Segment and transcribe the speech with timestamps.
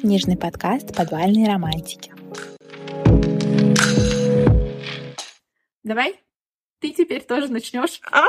[0.00, 2.12] Книжный подкаст «Подвальные романтики».
[5.82, 6.20] Давай,
[6.80, 8.00] ты теперь тоже начнешь.
[8.10, 8.24] А?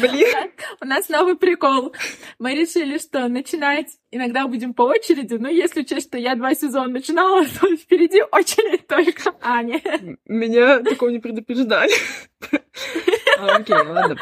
[0.00, 0.50] Блин.
[0.80, 1.94] У нас новый прикол.
[2.38, 6.88] Мы решили, что начинать иногда будем по очереди, но если учесть, что я два сезона
[6.88, 9.80] начинала, то впереди очередь только Аня.
[10.24, 11.92] Меня такого не предупреждали.
[13.36, 14.16] А, окей, ладно.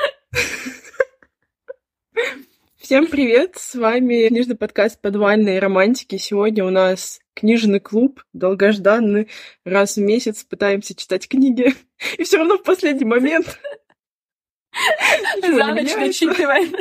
[2.92, 3.56] Всем привет!
[3.56, 6.18] С вами книжный подкаст «Подвальные романтики».
[6.18, 9.28] Сегодня у нас книжный клуб, долгожданный.
[9.64, 11.74] Раз в месяц пытаемся читать книги.
[12.18, 13.58] И все равно в последний момент
[15.40, 16.74] За ночь дочитываем.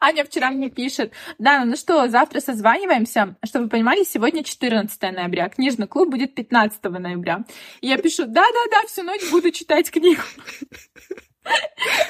[0.00, 3.36] Аня вчера мне пишет, да, ну что, завтра созваниваемся.
[3.44, 7.44] Чтобы вы понимали, сегодня 14 ноября, книжный клуб будет 15 ноября.
[7.82, 10.22] И я пишу, да-да-да, всю ночь буду читать книгу.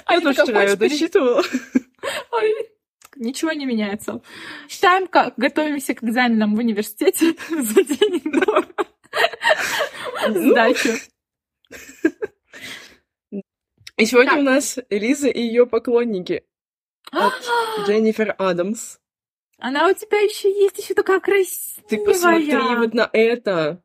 [0.09, 1.43] Я тоже ее досчитывала.
[3.17, 4.23] Ничего не меняется.
[4.69, 8.65] Читаем, как готовимся к экзаменам в университете за день до
[10.29, 10.51] Ну.
[10.51, 10.95] сдачи.
[13.97, 14.39] И сегодня Так.
[14.41, 16.45] у нас Лиза и ее поклонники
[17.13, 17.35] от
[17.87, 18.99] Дженнифер Адамс.
[19.59, 21.87] Она у тебя еще есть, еще такая красивая.
[21.89, 23.83] Ты посмотри вот на это.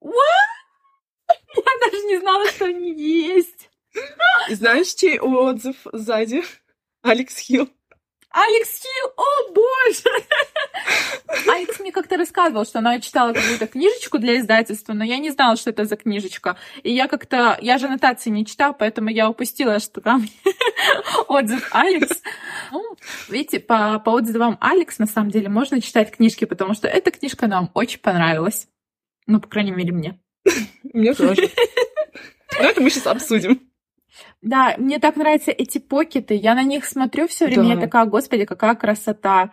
[0.00, 3.69] Я даже не знала, что они есть.
[4.48, 6.42] И знаешь, чей отзыв сзади?
[7.02, 7.68] Алекс Хилл.
[8.32, 10.24] Алекс Хилл, о боже!
[11.48, 15.56] Алекс мне как-то рассказывал, что она читала какую-то книжечку для издательства, но я не знала,
[15.56, 16.56] что это за книжечка.
[16.84, 17.58] И я как-то...
[17.60, 20.28] Я же аннотации не читала, поэтому я упустила, что там
[21.28, 22.22] отзыв Алекс.
[22.70, 22.96] Ну,
[23.28, 27.48] видите, по, по отзывам Алекс, на самом деле, можно читать книжки, потому что эта книжка
[27.48, 28.68] нам очень понравилась.
[29.26, 30.20] Ну, по крайней мере, мне.
[30.84, 31.50] Мне тоже.
[32.60, 33.69] Но это мы сейчас обсудим.
[34.42, 36.34] Да, мне так нравятся эти покеты.
[36.34, 37.74] Я на них смотрю все время, Да.
[37.74, 39.50] я такая, господи, какая красота.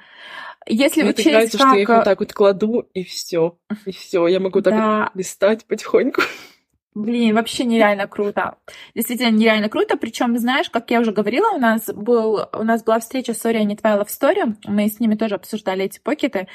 [0.65, 1.67] Если Мне учесть, нравится, как...
[1.67, 3.57] что я их вот так вот кладу, и все.
[3.85, 4.27] И все.
[4.27, 6.21] Я могу так вот листать потихоньку.
[6.95, 8.57] Блин, вообще нереально круто.
[8.95, 9.97] Действительно нереально круто.
[9.97, 13.63] Причем, знаешь, как я уже говорила, у нас был, у нас была встреча с Ори
[13.65, 14.55] не Твоя Love Story.
[14.65, 16.47] Мы с ними тоже обсуждали эти покеты.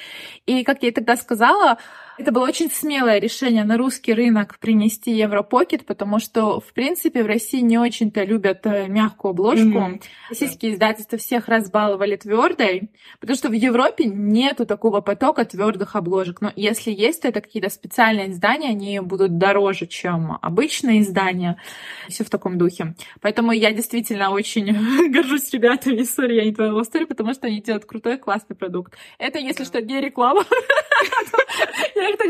[0.47, 1.79] И, как я и тогда сказала,
[2.19, 7.27] это было очень смелое решение на русский рынок принести Европокет, потому что, в принципе, в
[7.27, 9.65] России не очень-то любят э, мягкую обложку.
[9.65, 10.01] Мгм.
[10.29, 12.91] Российские издательства всех разбаловали твердой,
[13.21, 16.41] потому что в Европе нету такого потока твердых обложек.
[16.41, 21.61] Но если есть, то это какие-то специальные издания, они будут дороже, чем обычные издания.
[22.09, 22.95] Все в таком духе.
[23.21, 24.73] Поэтому я действительно очень
[25.13, 28.95] горжусь ребятами Sorry, я не твоя story, потому что они делают крутой, классный продукт.
[29.19, 29.65] Это, если Да.
[29.65, 30.45] что, не реклама.
[31.95, 32.29] Я их так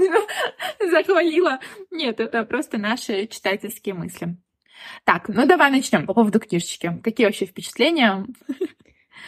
[0.91, 1.59] захвалила.
[1.91, 4.37] Нет, это просто наши читательские мысли.
[5.05, 7.01] Так, ну давай начнем по поводу книжечки.
[7.03, 8.27] Какие вообще впечатления?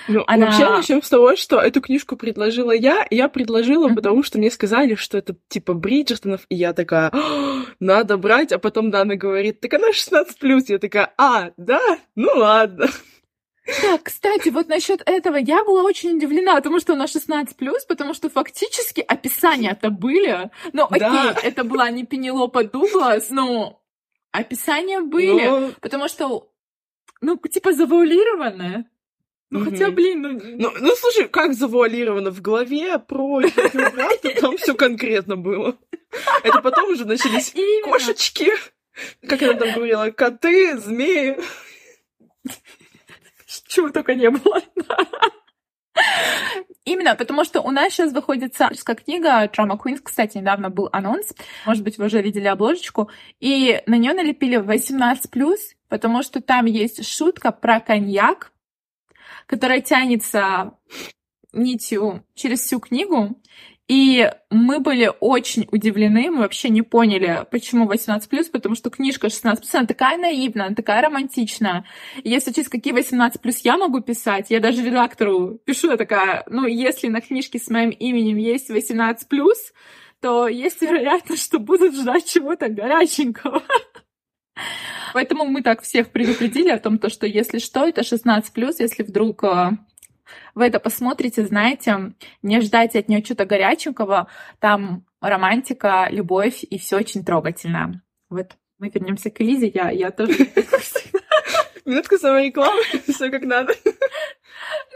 [0.09, 3.97] Ну, Она- вообще начнем с того, что эту книжку предложила я, я предложила, Мгм.
[3.97, 8.59] потому что мне сказали, что это типа Бриджертонов, и я такая, «А, надо брать, а
[8.59, 11.81] потом Дана говорит, так она 16+, я такая, а, да?
[12.15, 12.89] Ну ладно.
[13.81, 18.29] Так, кстати, вот насчет этого я была очень удивлена, потому что она 16+, потому что
[18.29, 20.51] фактически описания-то были.
[20.75, 21.35] Ну, окей, Да.
[21.43, 23.81] это была не Пенелопа Дуглас, но
[24.33, 25.47] описания были.
[25.47, 26.51] Но- Потому что,
[27.23, 28.85] ну, типа завуалированное.
[29.55, 29.71] Ну, Мгм.
[29.71, 30.31] хотя, блин, ну...
[30.33, 35.77] Ну, ну, слушай, как завуалировано в голове про брата, там все конкретно было.
[36.43, 37.93] Это потом уже начались Именно.
[37.93, 38.51] кошечки,
[39.29, 41.37] как она там говорила, коты, змеи.
[43.69, 44.61] Чего только не было.
[46.85, 50.01] Именно, потому что у нас сейчас выходит авторская книга Drama Queens.
[50.03, 51.33] Кстати, недавно был анонс.
[51.65, 53.09] Может быть, вы уже видели обложечку.
[53.39, 55.57] И на нее налепили 18+,
[55.89, 58.51] потому что там есть шутка про коньяк,
[59.47, 60.73] которая тянется
[61.53, 63.41] нитью через всю книгу.
[63.87, 69.59] И мы были очень удивлены, мы вообще не поняли, почему 18+, потому что книжка 16+,
[69.75, 71.85] она такая наивная, она такая романтичная.
[72.23, 76.67] Если через какие 18 плюс я могу писать, я даже редактору пишу, я такая, ну,
[76.67, 79.59] если на книжке с моим именем есть 18 плюс,
[80.21, 83.63] то есть вероятность, что будут ждать чего-то горяченького.
[85.13, 89.03] Поэтому мы так всех предупредили о том, то, что если что, это 16 плюс, если
[89.03, 89.71] вдруг э,
[90.55, 94.29] вы это посмотрите, знаете, не ждайте от нее чего-то горяченького,
[94.61, 98.03] там романтика, любовь и все очень трогательно.
[98.29, 100.35] Вот мы вернемся к Лизе, я, я тоже
[101.85, 103.75] Минутка самой рекламы, все как надо.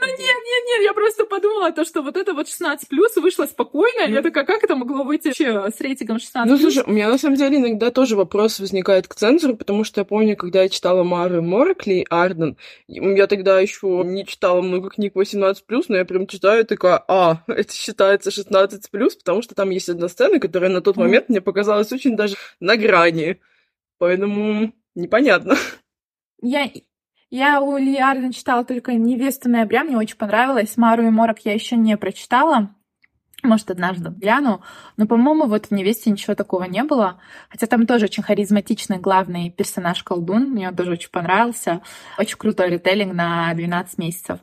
[0.00, 3.46] Ну, нет, нет, нет, я просто подумала, то, что вот это вот 16 плюс вышло
[3.46, 4.06] спокойно.
[4.06, 4.12] Mm.
[4.12, 7.18] Я такая, как это могло выйти вообще с рейтингом 16 Ну, слушай, у меня на
[7.18, 11.02] самом деле иногда тоже вопрос возникает к цензору, потому что я помню, когда я читала
[11.02, 12.56] Мару Моркли Арден,
[12.86, 17.42] я тогда еще не читала много книг 18 плюс, но я прям читаю такая, а,
[17.48, 21.00] это считается 16 плюс, потому что там есть одна сцена, которая на тот mm.
[21.00, 23.40] момент мне показалась очень даже на грани.
[23.98, 25.56] Поэтому непонятно.
[26.40, 26.70] Я,
[27.30, 30.76] я у Ли Арден читала только «Невесту ноября», мне очень понравилось.
[30.76, 32.74] «Мару и Морок» я еще не прочитала.
[33.42, 34.62] Может, однажды гляну.
[34.96, 37.20] Но, по-моему, вот в «Невесте» ничего такого не было.
[37.50, 40.50] Хотя там тоже очень харизматичный главный персонаж колдун.
[40.50, 41.82] Мне он тоже очень понравился.
[42.18, 44.40] Очень крутой ритейлинг на 12 месяцев.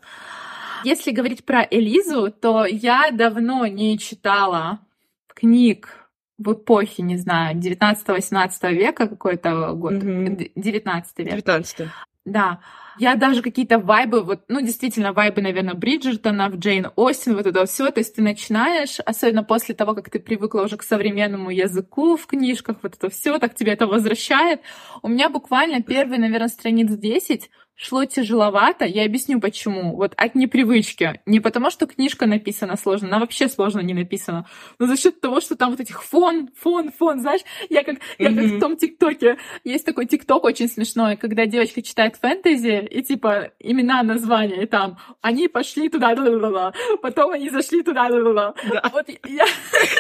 [0.86, 4.80] Если говорить про Элизу, то я давно не читала
[5.28, 10.52] книг в эпохе, не знаю, 19-18 века какой-то год, mm-hmm.
[10.56, 11.44] 19 век.
[11.44, 11.90] 19
[12.26, 12.60] Да.
[12.98, 17.66] Я даже какие-то вайбы, вот, ну, действительно, вайбы, наверное, Бриджертона, в Джейн Остин, вот это
[17.66, 17.92] все.
[17.92, 22.26] То есть ты начинаешь, особенно после того, как ты привыкла уже к современному языку в
[22.26, 24.62] книжках, вот это все, так тебе это возвращает.
[25.04, 28.86] У меня буквально первые, наверное, страниц 10 шло тяжеловато.
[28.86, 29.96] Я объясню почему.
[29.96, 31.22] Вот от непривычки.
[31.26, 34.48] Не потому, что книжка написана сложно, она вообще сложно не написана.
[34.80, 38.30] Но за счет того, что там вот этих фон, фон, фон, знаешь, я как, я
[38.34, 39.38] как в том ТикТоке.
[39.64, 44.98] Есть такой ТикТок очень смешной, когда девочка читает фэнтези, и типа имена, названия, и там
[45.22, 48.92] они пошли туда, да -да -да потом они зашли туда, да -да -да.
[48.92, 49.46] Вот я...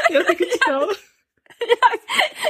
[0.09, 0.93] Я так и читала.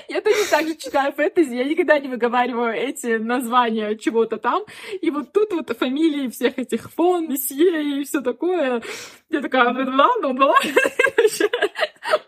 [0.09, 4.63] Я, точно так же читаю фэнтези, я никогда не выговариваю эти названия чего-то там.
[5.01, 8.81] И вот тут вот фамилии всех этих фон, месье и все такое.
[9.29, 10.71] Я такая, ладно, ну ладно,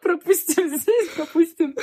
[0.02, 1.76] пропустим здесь, пропустим.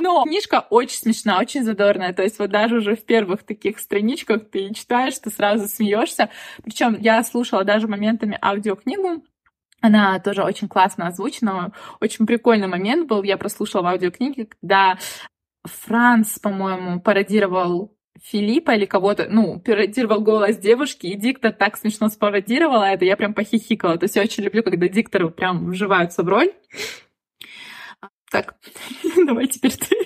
[0.00, 2.12] Но книжка очень смешная, очень задорная.
[2.12, 6.30] То есть вот даже уже в первых таких страничках ты читаешь, ты сразу смеешься.
[6.62, 9.24] Причем я слушала даже моментами аудиокнигу,
[9.84, 11.72] она тоже очень классно озвучена.
[12.00, 13.22] Очень прикольный момент был.
[13.22, 14.96] Я прослушала в аудиокниге, когда
[15.62, 22.84] Франц, по-моему, пародировал Филиппа или кого-то, ну, пародировал голос девушки, и диктор так смешно спародировала
[22.84, 23.98] это, я прям похихикала.
[23.98, 26.54] То есть я очень люблю, когда дикторы прям вживаются в роль.
[28.30, 28.54] Так,
[29.26, 29.96] давай теперь ты.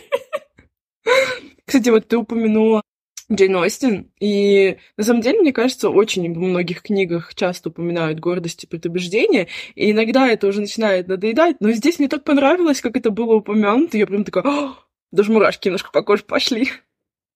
[1.64, 2.82] Кстати, вот ты упомянула
[3.30, 4.10] Джейн Остин.
[4.20, 9.48] И на самом деле, мне кажется, очень в многих книгах часто упоминают гордость и предубеждение.
[9.74, 11.56] И иногда это уже начинает надоедать.
[11.60, 13.98] Но здесь мне так понравилось, как это было упомянуто.
[13.98, 14.72] Я прям такая,
[15.12, 16.70] даже мурашки немножко по коже пошли.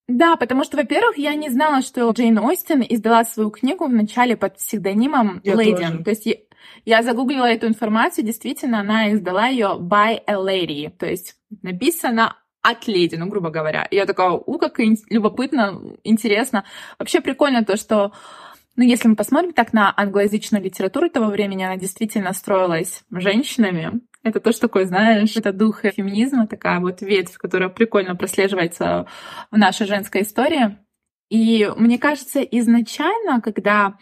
[0.09, 4.57] Да, потому что, во-первых, я не знала, что Джейн Остин издала свою книгу вначале под
[4.57, 6.03] псевдонимом Лейден.
[6.05, 6.35] То есть я,
[6.85, 12.87] я загуглила эту информацию, действительно, она издала ее by a lady, то есть написано от
[12.87, 13.85] леди, ну, грубо говоря.
[13.91, 14.79] И я такая, у, как
[15.11, 16.65] любопытно, интересно.
[16.99, 18.13] Вообще прикольно то, что
[18.77, 24.01] ну, если мы посмотрим так на англоязычную литературу того времени, она действительно строилась женщинами.
[24.23, 29.07] Это то, что такое, знаешь, это дух феминизма, такая вот ветвь, которая прикольно прослеживается
[29.51, 30.79] в нашей женской истории.
[31.29, 33.99] И мне кажется, изначально, когда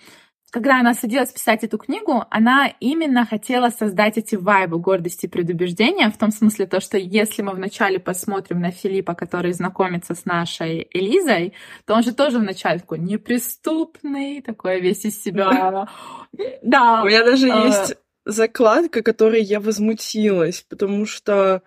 [0.51, 6.11] когда она садилась писать эту книгу, она именно хотела создать эти вайбы гордости и предубеждения,
[6.11, 10.89] в том смысле то, что если мы вначале посмотрим на Филиппа, который знакомится с нашей
[10.93, 11.55] Элизой,
[11.87, 15.89] то он же тоже вначале такой неприступный, такой весь из себя.
[16.63, 17.03] Да.
[17.03, 21.63] У меня даже а, есть закладка, которой я возмутилась, потому что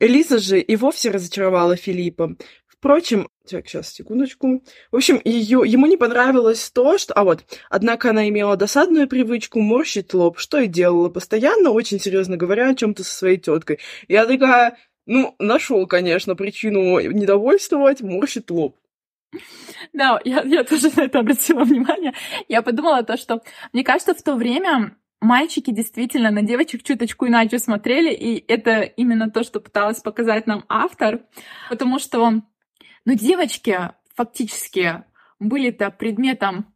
[0.00, 2.36] Элиза же и вовсе разочаровала Филиппа.
[2.82, 4.64] Впрочем, так, сейчас, секундочку.
[4.90, 7.14] В общем, ее, ему не понравилось то, что...
[7.14, 12.36] А вот, однако она имела досадную привычку морщить лоб, что и делала постоянно, очень серьезно
[12.36, 13.78] говоря о чем то со своей теткой.
[14.08, 18.76] Я такая, ну, нашел, конечно, причину недовольствовать, морщит лоб.
[19.92, 22.14] Да, я, я тоже на это обратила внимание.
[22.48, 23.42] Я подумала то, что,
[23.72, 29.30] мне кажется, в то время мальчики действительно на девочек чуточку иначе смотрели, и это именно
[29.30, 31.20] то, что пыталась показать нам автор,
[31.70, 32.42] потому что
[33.04, 35.04] но девочки фактически
[35.38, 36.66] были-то предметом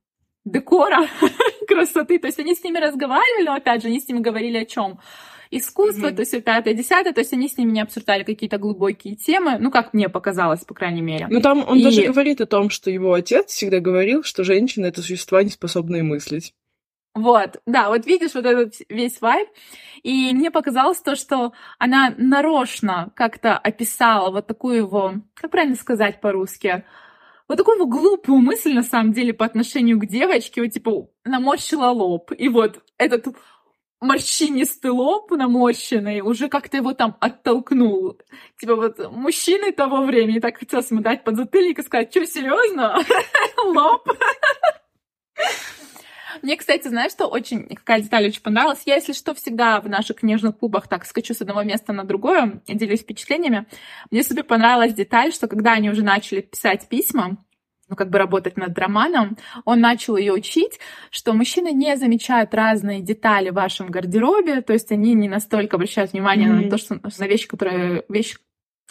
[0.45, 1.07] декора,
[1.69, 2.19] красоты.
[2.19, 4.99] То есть они с ними разговаривали, но опять же, они с ними говорили о чем?
[5.51, 6.15] Искусство, mm-hmm.
[6.15, 9.71] то есть пятое, десятое, то есть они с ними не обсуждали какие-то глубокие темы, ну,
[9.71, 11.29] как мне показалось, по крайней мере.
[11.31, 11.85] Ну, там он И...
[11.85, 16.03] даже говорит о том, что его отец всегда говорил, что женщины— это существа, не способные
[16.03, 16.53] мыслить.
[17.17, 19.49] Вот, да, вот видишь вот этот весь вайб.
[20.03, 26.21] И мне показалось то, что она нарочно как-то описала вот такую его, как правильно сказать
[26.21, 26.85] по-русски,
[27.49, 31.87] вот такую вот глупую мысль, на самом деле, по отношению к девочке, вот типа наморщила
[31.87, 32.33] лоб.
[32.37, 33.29] И вот этот
[34.03, 38.19] морщинистый лоб наморщенный уже как-то его там оттолкнул.
[38.61, 42.99] Типа вот мужчины того времени так хотелось ему дать подзатыльник и сказать, что, серьезно?
[43.65, 44.07] Лоб?
[46.43, 48.83] Мне, кстати, знаешь, что очень, какая деталь очень понравилась?
[48.87, 52.61] Я, если что, всегда в наших книжных клубах так скачу с одного места на другое,
[52.67, 53.67] делюсь впечатлениями.
[54.11, 57.39] Мне супер понравилась деталь, что когда они уже начали писать письма,
[57.89, 63.01] ну, как бы работать над романом, он начал ее учить, что мужчины не замечают разные
[63.01, 66.65] детали в вашем гардеробе, то есть они не настолько обращают внимание mm-hmm.
[66.65, 68.39] на то, что на вещи, которые вещи,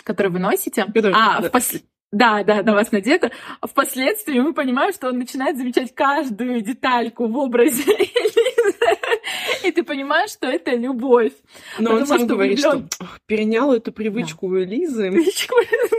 [0.04, 1.50] которые вы носите, Который, а да.
[1.50, 1.74] в пос...
[2.12, 3.32] Да, да, на вас надето.
[3.60, 7.84] А впоследствии мы понимаем, что он начинает замечать каждую детальку в образе
[9.64, 11.34] И ты понимаешь, что это любовь.
[11.80, 12.84] Но он сам говорит, что
[13.26, 15.12] перенял эту привычку у Элизы.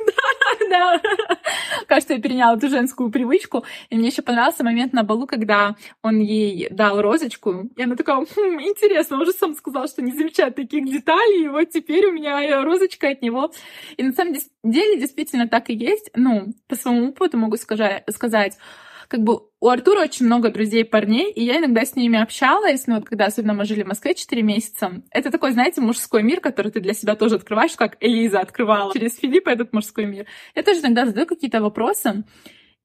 [0.06, 0.25] Да,
[1.86, 3.64] Кажется, я переняла эту женскую привычку.
[3.90, 7.68] И мне еще понравился момент на балу, когда он ей дал розочку.
[7.76, 11.48] И она такая, хм, интересно, он же сам сказал, что не замечает таких деталей, и
[11.48, 13.52] вот теперь у меня розочка от него.
[13.96, 16.10] И на самом деле действительно так и есть.
[16.14, 18.54] Ну, по своему опыту могу сказать,
[19.08, 22.96] как бы у Артура очень много друзей парней, и я иногда с ними общалась, ну
[22.96, 25.02] вот когда особенно мы жили в Москве 4 месяца.
[25.10, 29.16] Это такой, знаете, мужской мир, который ты для себя тоже открываешь, как Элиза открывала через
[29.18, 30.26] Филиппа этот мужской мир.
[30.54, 32.24] Я тоже иногда задаю какие-то вопросы.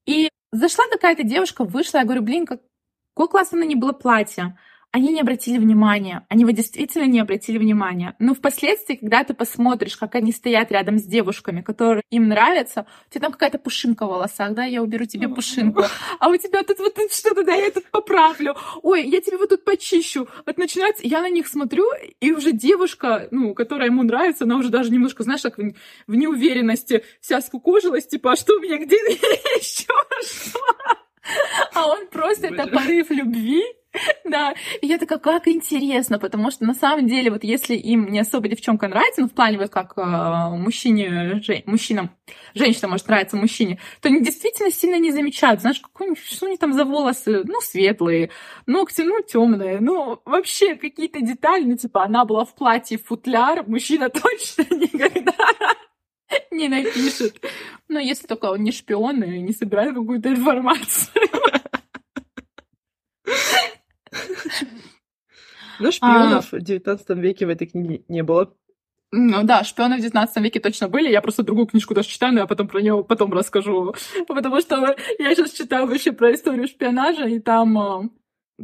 [0.06, 4.56] И зашла какая-то девушка, вышла, я говорю, блин, какое классное на ней было платье
[4.92, 6.26] они не обратили внимания.
[6.28, 8.14] Они вот действительно не обратили внимания.
[8.18, 13.10] Но впоследствии, когда ты посмотришь, как они стоят рядом с девушками, которые им нравятся, у
[13.10, 15.84] тебя там какая-то пушинка в волосах, да, я уберу тебе пушинку.
[16.20, 18.54] А у тебя тут вот что-то, да, я тут поправлю.
[18.82, 20.28] Ой, я тебе вот тут почищу.
[20.44, 21.86] Вот начинается, я на них смотрю,
[22.20, 25.72] и уже девушка, ну, которая ему нравится, она уже даже немножко, знаешь, как в,
[26.06, 29.86] в неуверенности вся скукожилась, типа, а что у меня, где еще
[30.22, 30.60] что?
[31.72, 33.64] А он просто это порыв любви,
[34.24, 38.20] Да, и я такая, как интересно, потому что на самом деле, вот если им не
[38.20, 40.02] особо девчонка нравится, ну, в плане вот как э,
[40.56, 42.10] мужчине, жен, мужчинам,
[42.54, 46.72] женщина может нравиться мужчине, то они действительно сильно не замечают, знаешь, какой, что они там
[46.72, 48.30] за волосы, ну, светлые,
[48.66, 54.08] ногти, ну, темные, ну, вообще какие-то детали, ну, типа, она была в платье футляр, мужчина
[54.10, 55.34] точно никогда
[56.50, 57.44] не напишет.
[57.88, 61.12] Но если только он не шпион и не собирает какую-то информацию.
[65.78, 68.54] Но шпионов в 19 веке в этой книге не было.
[69.14, 71.10] Ну да, шпионы в 19 веке точно были.
[71.10, 73.94] Я просто другую книжку даже читаю, но я потом про нее потом расскажу.
[74.28, 78.08] Потому что я сейчас читаю вообще про историю шпионажа, и там, э,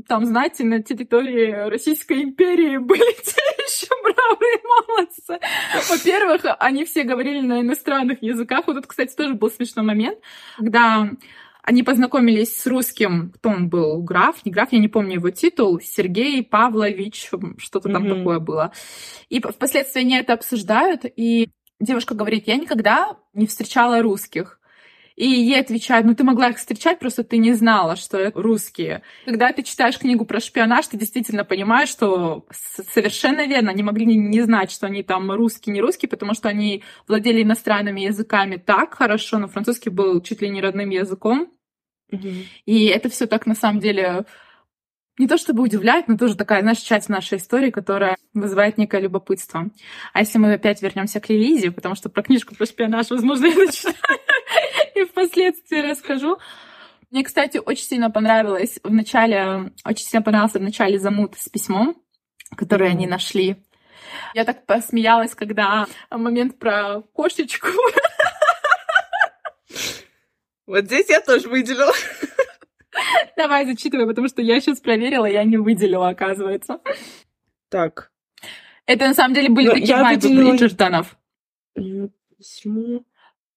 [0.07, 5.39] там, знаете, на территории Российской империи были те еще бравые молодцы.
[5.91, 8.67] Во-первых, они все говорили на иностранных языках.
[8.67, 10.19] Вот тут, кстати, тоже был смешной момент,
[10.57, 11.11] когда
[11.69, 15.79] они познакомились с русским, кто он был, граф, не граф, я не помню его титул,
[15.81, 18.17] Сергей Павлович, что-то там mm-hmm.
[18.17, 18.73] такое было.
[19.29, 24.61] И впоследствии они это обсуждают, и девушка говорит, я никогда не встречала русских.
[25.15, 29.03] И ей отвечают, ну ты могла их встречать, просто ты не знала, что это русские.
[29.27, 32.47] Когда ты читаешь книгу про шпионаж, ты действительно понимаешь, что
[32.95, 36.83] совершенно верно, они могли не знать, что они там русские, не русские, потому что они
[37.07, 41.53] владели иностранными языками так хорошо, но французский был чуть ли не родным языком.
[42.11, 44.25] И это все так на самом деле
[45.19, 49.69] не то чтобы удивляет, но тоже такая, знаешь, часть нашей истории, которая вызывает некое любопытство.
[50.13, 53.57] А если мы опять вернемся к Лилизе, потому что про книжку про шпионаж, возможно, я
[53.57, 53.97] начинаю
[54.95, 56.39] и впоследствии расскажу.
[57.11, 61.97] Мне, кстати, очень сильно понравилось в начале, очень сильно понравился в начале замут с письмом,
[62.57, 63.57] которое они нашли.
[64.35, 67.69] Я так посмеялась, когда момент про кошечку
[70.69, 71.95] Вот здесь я тоже выделила.
[73.39, 76.81] Давай, зачитывай, потому что я сейчас проверила, я не выделила, оказывается.
[77.71, 78.13] Так.
[78.85, 80.51] Это на самом деле были Но ну, такие вайбы выделила...
[80.51, 81.17] Бриджертонов.
[81.75, 83.07] Почему?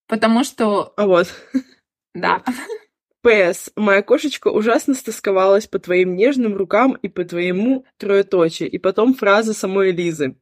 [0.07, 0.93] Потому что...
[0.95, 1.27] А вот.
[2.13, 2.43] Да.
[3.21, 3.73] П.С.
[3.75, 8.71] Моя кошечка ужасно стосковалась по твоим нежным рукам и по твоему троеточию.
[8.71, 10.37] И потом фраза самой Лизы.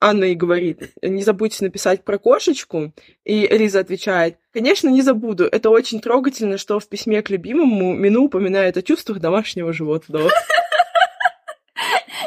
[0.00, 2.92] Анна и говорит, не забудьте написать про кошечку.
[3.24, 5.44] И Лиза отвечает, конечно, не забуду.
[5.44, 10.30] Это очень трогательно, что в письме к любимому Мину упоминает о чувствах домашнего животного.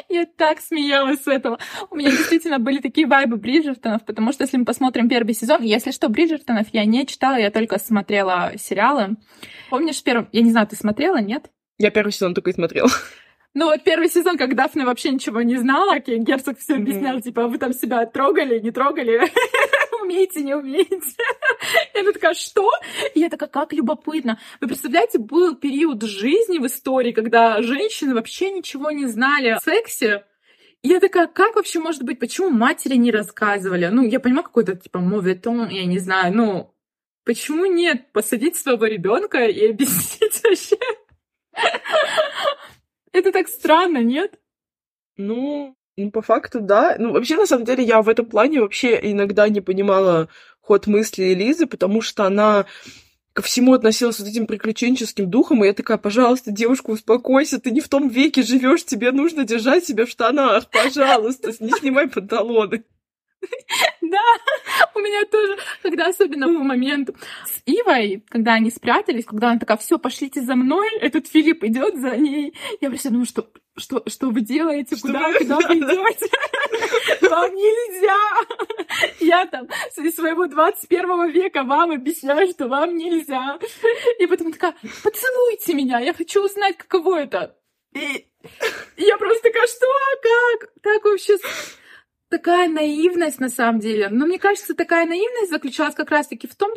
[0.09, 1.59] Я так смеялась с этого.
[1.91, 5.91] У меня действительно были такие вайбы Бриджертонов, потому что если мы посмотрим первый сезон, если
[5.91, 9.17] что, Бриджертонов я не читала, я только смотрела сериалы.
[9.69, 10.27] Помнишь первый...
[10.31, 11.51] Я не знаю, ты смотрела, нет?
[11.77, 12.89] Я первый сезон только и смотрела.
[13.55, 17.21] Ну вот первый сезон, как Дафна вообще ничего не знала, Кейн Герцог все объяснял, mm-hmm.
[17.21, 19.21] типа, вы там себя трогали, не трогали,
[20.01, 21.17] умеете, не умеете.
[21.95, 22.69] Я такая, что?
[23.13, 24.39] И я такая, как любопытно.
[24.61, 30.23] Вы представляете, был период жизни в истории, когда женщины вообще ничего не знали о сексе,
[30.81, 33.87] я такая, как вообще может быть, почему матери не рассказывали?
[33.87, 36.73] Ну, я понимаю, какой-то, типа, моветон, я не знаю, ну,
[37.25, 40.77] почему нет посадить своего ребенка и объяснить вообще?
[43.11, 44.39] Это так странно, нет?
[45.17, 46.95] Ну, ну, по факту, да.
[46.97, 50.29] Ну, вообще, на самом деле, я в этом плане вообще иногда не понимала
[50.61, 52.65] ход мысли Лизы, потому что она
[53.33, 57.71] ко всему относилась с вот этим приключенческим духом, и я такая, пожалуйста, девушка, успокойся, ты
[57.71, 62.83] не в том веке живешь, тебе нужно держать себя в штанах, пожалуйста, не снимай панталоны.
[64.01, 64.21] Да,
[64.95, 67.09] у меня тоже, когда особенно был момент
[67.45, 71.95] с Ивой, когда они спрятались, когда она такая, все, пошлите за мной, этот Филипп идет
[71.99, 72.55] за ней.
[72.81, 75.37] Я просто думаю, что, что, что вы делаете, что куда, вы...
[75.39, 76.29] куда вы идете?
[77.29, 78.17] Вам нельзя!
[79.19, 79.67] Я там
[79.97, 83.59] из своего 21 века вам объясняю, что вам нельзя.
[84.19, 87.55] И потом такая, поцелуйте меня, я хочу узнать, каково это.
[87.93, 88.27] И
[88.97, 89.87] я просто такая, что,
[90.21, 90.73] как?
[90.81, 91.37] Как вообще
[92.29, 94.09] такая наивность на самом деле.
[94.09, 96.71] Но мне кажется, такая наивность заключалась как раз-таки в том,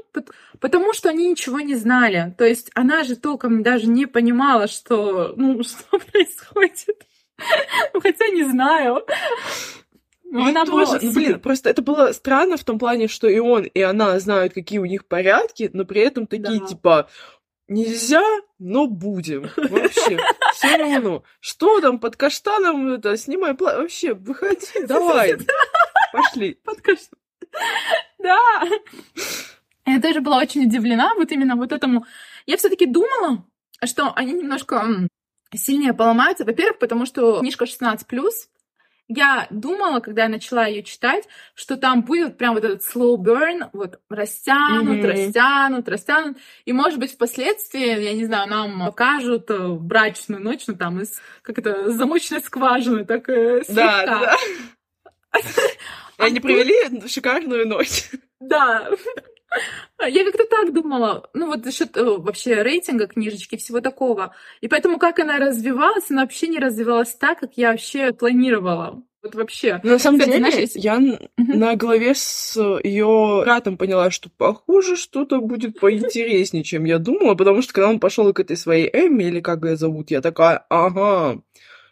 [0.61, 2.35] потому что они ничего не знали.
[2.37, 7.07] То есть она же толком даже не понимала, что, ну, что происходит.
[7.93, 9.05] Ну, хотя не знаю.
[10.25, 11.13] Ну, она тоже, была...
[11.13, 14.79] блин, просто это было странно в том плане, что и он, и она знают, какие
[14.79, 16.67] у них порядки, но при этом такие, да.
[16.67, 17.11] типа,
[17.73, 18.23] Нельзя,
[18.59, 19.49] но будем.
[19.57, 20.19] Вообще,
[20.53, 21.23] все равно.
[21.41, 23.17] Что там под каштаном это?
[23.17, 23.79] Снимай пла...
[23.79, 25.37] Вообще, выходи, давай.
[26.13, 26.55] Пошли.
[26.63, 27.23] Под каштаном.
[28.19, 28.63] Да.
[29.87, 32.05] Я тоже была очень удивлена вот именно вот этому.
[32.45, 33.45] Я все таки думала,
[33.85, 35.09] что они немножко
[35.55, 36.45] сильнее поломаются.
[36.45, 38.05] Во-первых, потому что книжка 16+,
[39.09, 43.69] я думала, когда я начала ее читать, что там будет прям вот этот slow burn,
[43.73, 45.07] вот растянут, mm-hmm.
[45.07, 46.37] растянут, растянут.
[46.65, 51.21] И, может быть, впоследствии, я не знаю, нам покажут э, брачную ночь, ну там из,
[51.43, 54.07] как это, замочной скважины, так э, слегка.
[54.07, 54.37] Да,
[55.33, 55.41] да.
[56.19, 58.11] Они провели шикарную ночь.
[58.41, 58.91] Да.
[60.01, 64.35] Я как-то так думала, ну вот за счет э, вообще рейтинга книжечки, всего такого.
[64.61, 69.03] И поэтому, как она развивалась, она вообще не развивалась так, как я вообще планировала.
[69.23, 69.81] Вот вообще.
[69.85, 74.29] Но на самом Кстати, деле, знаешь, я uh на голове с ее братом поняла, что
[74.37, 78.91] похоже, что-то будет поинтереснее, чем я думала, потому что когда он пошел к этой своей
[78.93, 81.41] Эмми, или как ее зовут, я такая, ага,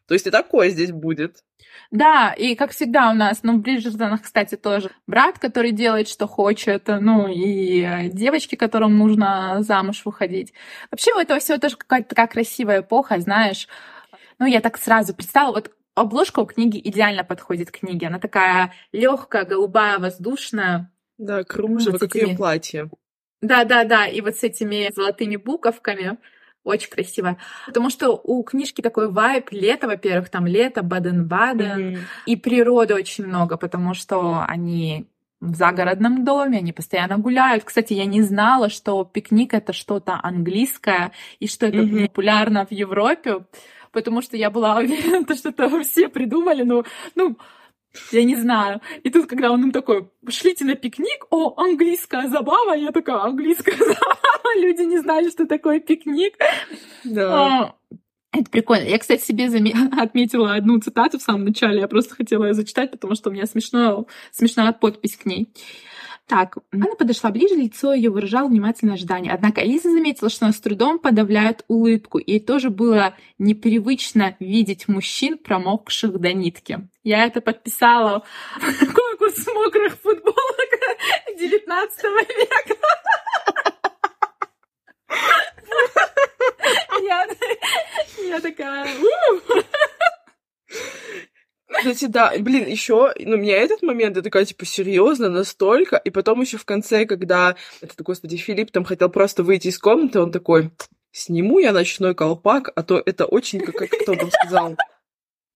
[0.09, 1.45] то есть и такое здесь будет.
[1.91, 6.27] Да, и как всегда у нас, ну, в Бриджертонах, кстати, тоже брат, который делает, что
[6.27, 10.53] хочет, ну, и э, девочки, которым нужно замуж выходить.
[10.91, 13.69] Вообще у этого всего тоже какая-то такая красивая эпоха, знаешь.
[14.39, 18.07] Ну, я так сразу представила, вот обложка у книги идеально подходит к книге.
[18.07, 20.91] Она такая легкая, голубая, воздушная.
[21.19, 22.31] Да, кружево, вот как этими...
[22.31, 22.91] ее платье.
[23.43, 24.07] Да, да, да.
[24.07, 26.19] И вот с этими золотыми буковками.
[26.63, 27.37] Очень красиво.
[27.67, 31.99] Потому что у книжки такой вайб лето, во-первых, там лето, Баден-Баден, mm-hmm.
[32.27, 35.07] и природы очень много, потому что они
[35.41, 37.65] в загородном доме, они постоянно гуляют.
[37.65, 42.09] Кстати, я не знала, что пикник это что-то английское и что это mm-hmm.
[42.09, 43.47] популярно в Европе,
[43.91, 47.39] потому что я была уверена, что это все придумали, ну, ну,
[48.13, 48.81] я не знаю.
[49.03, 53.77] И тут, когда он им такой, шлите на пикник, о, английская забава, я такая, английская
[53.79, 56.35] забава, люди не знали, что такое пикник.
[57.05, 57.35] Да.
[57.35, 57.75] А,
[58.33, 58.85] это прикольно.
[58.85, 59.47] Я, кстати, себе
[59.99, 61.81] отметила одну цитату в самом начале.
[61.81, 65.53] Я просто хотела ее зачитать, потому что у меня смешно, смешная подпись к ней.
[66.31, 69.33] Так, она подошла ближе, лицо ее выражало внимательное ожидание.
[69.33, 72.19] Однако Лиза заметила, что она с трудом подавляет улыбку.
[72.19, 76.89] и Ей тоже было непривычно видеть мужчин, промокших до нитки.
[77.03, 78.25] Я это подписала
[78.95, 80.71] конкурс мокрых футболок
[81.37, 82.05] 19
[82.39, 82.77] века.
[87.03, 87.27] Я,
[88.29, 88.87] я такая...
[91.71, 96.41] Кстати, да, блин, еще, ну, меня этот момент, я такая, типа, серьезно, настолько, и потом
[96.41, 100.73] еще в конце, когда этот, господи, Филипп там хотел просто выйти из комнаты, он такой,
[101.13, 104.77] сниму я ночной колпак, а то это очень, как, как кто там сказал,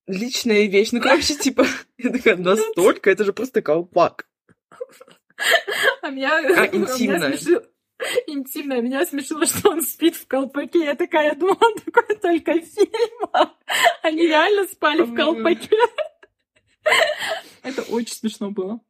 [0.07, 0.90] личная вещь.
[0.92, 1.66] Ну, короче, типа,
[1.98, 4.27] я такая, настолько, это же просто колпак.
[6.03, 6.37] А меня...
[6.37, 7.37] А, интимная
[8.27, 8.81] интимное.
[8.81, 10.85] Меня смешило, что он спит в колпаке.
[10.85, 13.51] Я такая, я думала, такое только в фильмах.
[14.03, 15.77] Они реально спали в колпаке.
[17.62, 18.81] Это очень смешно было.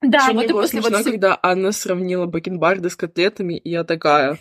[0.00, 1.06] Да, Еще вот и после смешно, вот...
[1.06, 4.38] когда Анна сравнила бакенбарды с котлетами, и я такая...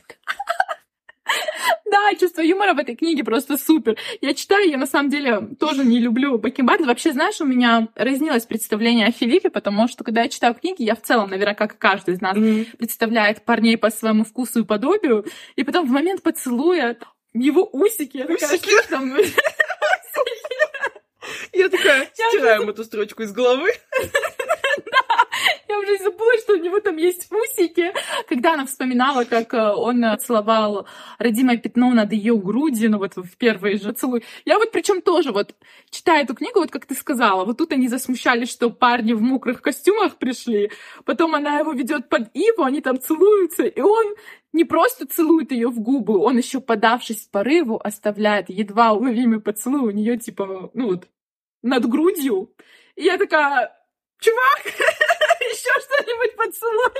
[2.19, 3.97] Чувство юмора в этой книге просто супер.
[4.21, 6.85] Я читаю, я на самом деле тоже не люблю бакенбарды.
[6.85, 10.95] Вообще, знаешь, у меня разнилось представление о Филиппе, потому что, когда я читаю книги, я
[10.95, 12.77] в целом, наверное, как каждый из нас, mm-hmm.
[12.77, 16.97] представляет парней по своему вкусу и подобию, и потом в момент поцелуя
[17.33, 19.15] его усики, я такая, что там?
[21.53, 23.71] Я такая, стираем эту строчку из головы.
[25.71, 27.93] Я уже забыла, что у него там есть усики.
[28.27, 30.85] Когда она вспоминала, как э, он целовал
[31.17, 34.25] родимое пятно над ее грудью, ну вот в первый же целуй.
[34.43, 35.55] Я вот причем тоже вот
[35.89, 39.61] читая эту книгу, вот как ты сказала, вот тут они засмущались, что парни в мокрых
[39.61, 40.71] костюмах пришли,
[41.05, 44.15] потом она его ведет под Иву, они там целуются, и он
[44.51, 49.95] не просто целует ее в губы, он еще подавшись порыву, оставляет едва уловимый поцелуй у
[49.95, 51.07] нее типа, ну вот,
[51.61, 52.53] над грудью.
[52.97, 53.71] И я такая,
[54.19, 54.61] чувак,
[55.61, 56.91] еще что-нибудь поцелуй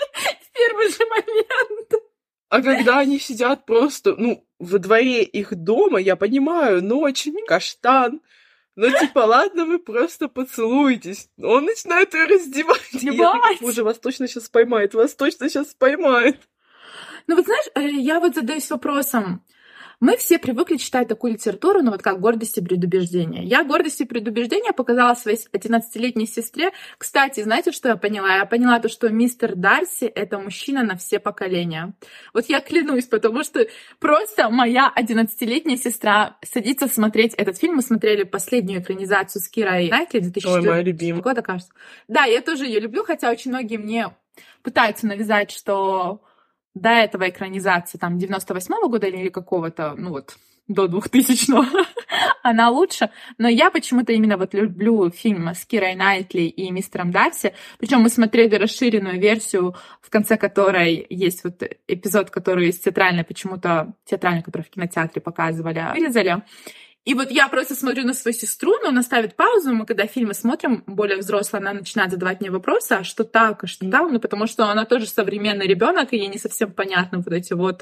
[0.41, 1.93] в первый же момент.
[2.49, 8.21] А когда они сидят просто, ну, во дворе их дома, я понимаю, ночь, каштан,
[8.75, 11.29] ну, типа, ладно, вы просто поцелуйтесь.
[11.41, 12.89] Он начинает ее раздевать.
[12.93, 16.39] Я такая, боже, вас точно сейчас поймает, вас точно сейчас поймает.
[17.27, 19.45] Ну вот знаешь, э, я вот задаюсь вопросом.
[20.01, 23.43] Мы все привыкли читать такую литературу, ну вот как «Гордость и предубеждение».
[23.43, 26.71] Я «Гордость и предубеждение» показала своей 11-летней сестре.
[26.97, 28.37] Кстати, знаете, что я поняла?
[28.37, 31.93] Я поняла то, что мистер Дарси— это мужчина на все поколения.
[32.33, 33.67] Вот я клянусь, потому что
[33.99, 37.75] просто моя 11-летняя сестра садится смотреть этот фильм.
[37.75, 41.73] Мы смотрели последнюю экранизацию с Кирой Найтли 2004 года, кажется.
[42.07, 44.15] Да, я тоже ее люблю, хотя очень многие мне
[44.63, 46.23] пытаются навязать, что
[46.73, 51.65] до этого экранизации, там, 98-го года или какого-то, ну вот, до 2000-го,
[52.43, 53.09] она лучше.
[53.37, 57.53] Но я почему-то именно вот люблю фильм с Кирой Найтли и мистером Дарси.
[57.77, 63.93] Причем мы смотрели расширенную версию, в конце которой есть вот эпизод, который из театральной, почему-то
[64.05, 66.43] театральной, который в кинотеатре показывали, вырезали.
[67.03, 70.35] И вот я просто смотрю на свою сестру, но она ставит паузу, мы когда фильмы
[70.35, 74.19] смотрим, более взрослая, она начинает задавать мне вопросы, а что так, а что да, ну
[74.19, 77.81] потому что она тоже современный ребенок, и ей не совсем понятно вот эти вот,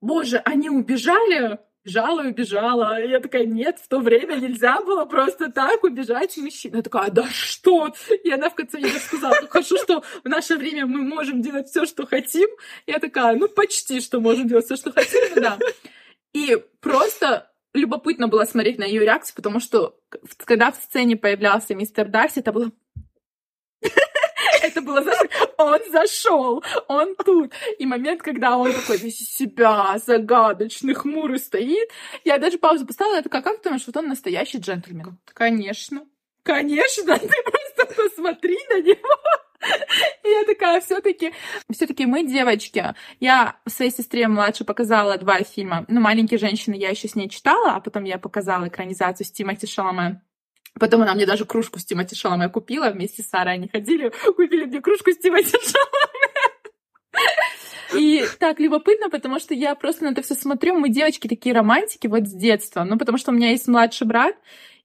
[0.00, 3.02] боже, они убежали, Бежала, убежала.
[3.02, 6.76] Я такая, нет, в то время нельзя было просто так убежать мужчина.
[6.76, 7.94] Я такая, да что?
[8.22, 11.68] И она в конце мне рассказала, ну хорошо, что в наше время мы можем делать
[11.68, 12.50] все, что хотим.
[12.86, 15.58] Я такая, ну почти, что можем делать все, что хотим, да.
[16.34, 19.96] И просто любопытно было смотреть на ее реакцию, потому что
[20.44, 22.70] когда в сцене появлялся мистер Дарси, это было...
[24.62, 25.02] Это было,
[25.56, 27.52] он зашел, он тут.
[27.78, 31.88] И момент, когда он такой весь из себя загадочный, хмурый стоит,
[32.24, 35.18] я даже паузу поставила, я такая, как ты думаешь, вот он настоящий джентльмен?
[35.32, 36.06] Конечно.
[36.42, 39.16] Конечно, ты просто посмотри на него.
[40.24, 41.32] Я такая, все-таки,
[41.70, 42.94] все-таки мы девочки.
[43.18, 45.84] Я своей сестре младше показала два фильма.
[45.88, 49.66] Ну, «Маленькие женщины» я еще с ней читала, а потом я показала экранизацию с Тимоти
[49.66, 50.22] Шаломе.
[50.78, 52.90] Потом она мне даже кружку с Тимоти Шаломе купила.
[52.90, 56.30] Вместе с Сарой они ходили, купили мне кружку с Тимоти Шаломе.
[57.96, 60.78] И так любопытно, потому что я просто на это все смотрю.
[60.78, 62.84] Мы девочки такие романтики вот с детства.
[62.84, 64.36] Ну, потому что у меня есть младший брат,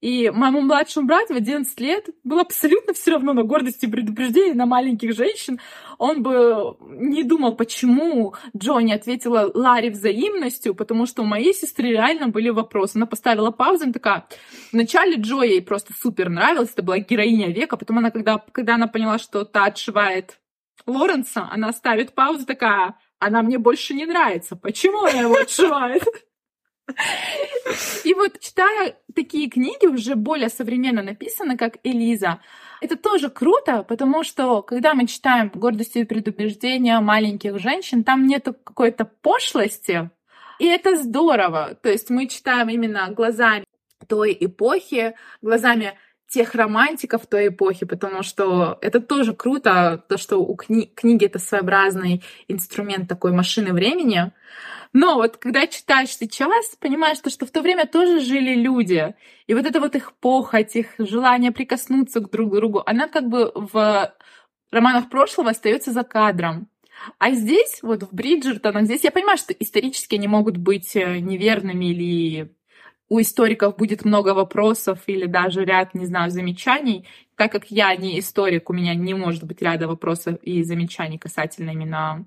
[0.06, 4.54] и моему младшему брату в 11 лет было абсолютно все равно на гордости и предупреждение
[4.54, 5.60] на маленьких женщин.
[5.98, 12.28] Он бы не думал, почему Джонни ответила Ларри взаимностью, потому что у моей сестры реально
[12.28, 12.98] были вопросы.
[12.98, 14.28] Она поставила паузу, и такая...
[14.72, 18.86] Вначале Джо ей просто супер нравилась, это была героиня века, потом она, когда, когда она
[18.86, 20.39] поняла, что та отшивает
[20.86, 24.56] Лоренса, она ставит паузу, такая, она мне больше не нравится.
[24.56, 26.04] Почему она его отшивает?
[28.04, 32.39] И вот читая такие книги, уже более современно написаны, как Элиза,
[32.82, 38.54] это тоже круто, потому что когда мы читаем «Гордость и предубеждение маленьких женщин», там нету
[38.54, 40.12] какой-то пошлости,
[40.60, 41.76] и это здорово.
[41.82, 43.65] То есть мы читаем именно глазами
[44.08, 50.56] той эпохи, глазами тех романтиков той эпохи, потому что это тоже круто, то, что у
[50.56, 54.32] кни- книги это своеобразный инструмент такой машины времени.
[54.98, 59.14] Но вот когда читаешь сейчас, понимаешь, что, что в то время тоже жили люди.
[59.46, 63.52] И вот это вот их похоть, их желание прикоснуться к друг другу, она как бы
[63.54, 64.14] в
[64.72, 66.70] романах прошлого остается за кадром.
[67.20, 71.88] А здесь, вот в Бриджертонах, здесь я понимаю, что исторически они могут быть э, неверными
[71.88, 72.56] или
[73.10, 77.06] у историков будет много вопросов или даже ряд, не знаю, замечаний.
[77.36, 81.72] Так как я не историк, у меня не может быть ряда вопросов и замечаний касательно
[81.72, 82.26] именно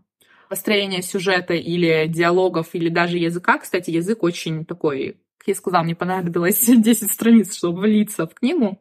[0.49, 3.59] построения сюжета или диалогов, или даже языка.
[3.59, 8.79] Кстати, язык очень такой, как я сказала, мне понадобилось 10 страниц, чтобы влиться в книгу.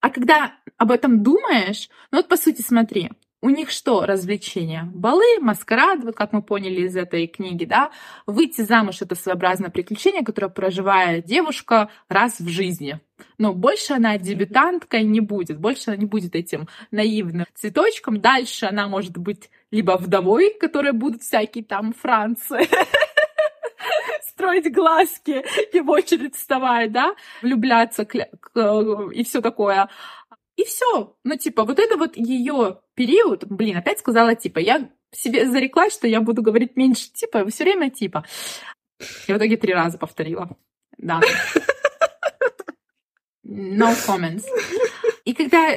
[0.00, 3.10] А когда об этом думаешь, ну вот по сути смотри,
[3.42, 4.90] у них что развлечения?
[4.94, 7.90] Балы, маскарад, вот как мы поняли из этой книги, да?
[8.26, 13.00] Выйти замуж— это своеобразное приключение, которое проживает девушка раз в жизни.
[13.38, 18.20] Но больше она дебютанткой не будет, больше она не будет этим наивным цветочком.
[18.20, 22.68] Дальше она может быть либо вдовой, которые будут всякие там Франции,
[24.28, 29.88] строить глазки и в очередь вставать, да, влюбляться и все такое.
[30.56, 31.16] И все.
[31.24, 36.06] Ну, типа, вот это вот ее период, блин, опять сказала типа, я себе зареклась, что
[36.06, 38.24] я буду говорить меньше типа, все время типа.
[39.26, 40.56] И в итоге три раза повторила.
[40.98, 41.20] Да.
[43.42, 44.44] No comments.
[45.24, 45.76] И когда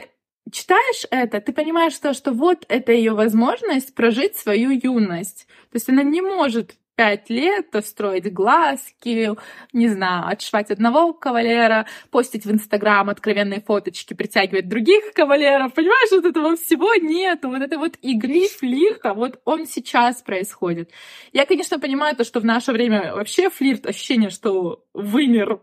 [0.53, 5.47] читаешь это, ты понимаешь, что, что вот это ее возможность прожить свою юность.
[5.71, 9.31] То есть она не может пять лет строить глазки,
[9.73, 15.73] не знаю, отшивать одного кавалера, постить в Инстаграм откровенные фоточки, притягивать других кавалеров.
[15.73, 17.49] Понимаешь, вот этого всего нету.
[17.49, 20.91] Вот это вот игры, флирта, вот он сейчас происходит.
[21.31, 25.61] Я, конечно, понимаю то, что в наше время вообще флирт, ощущение, что вымер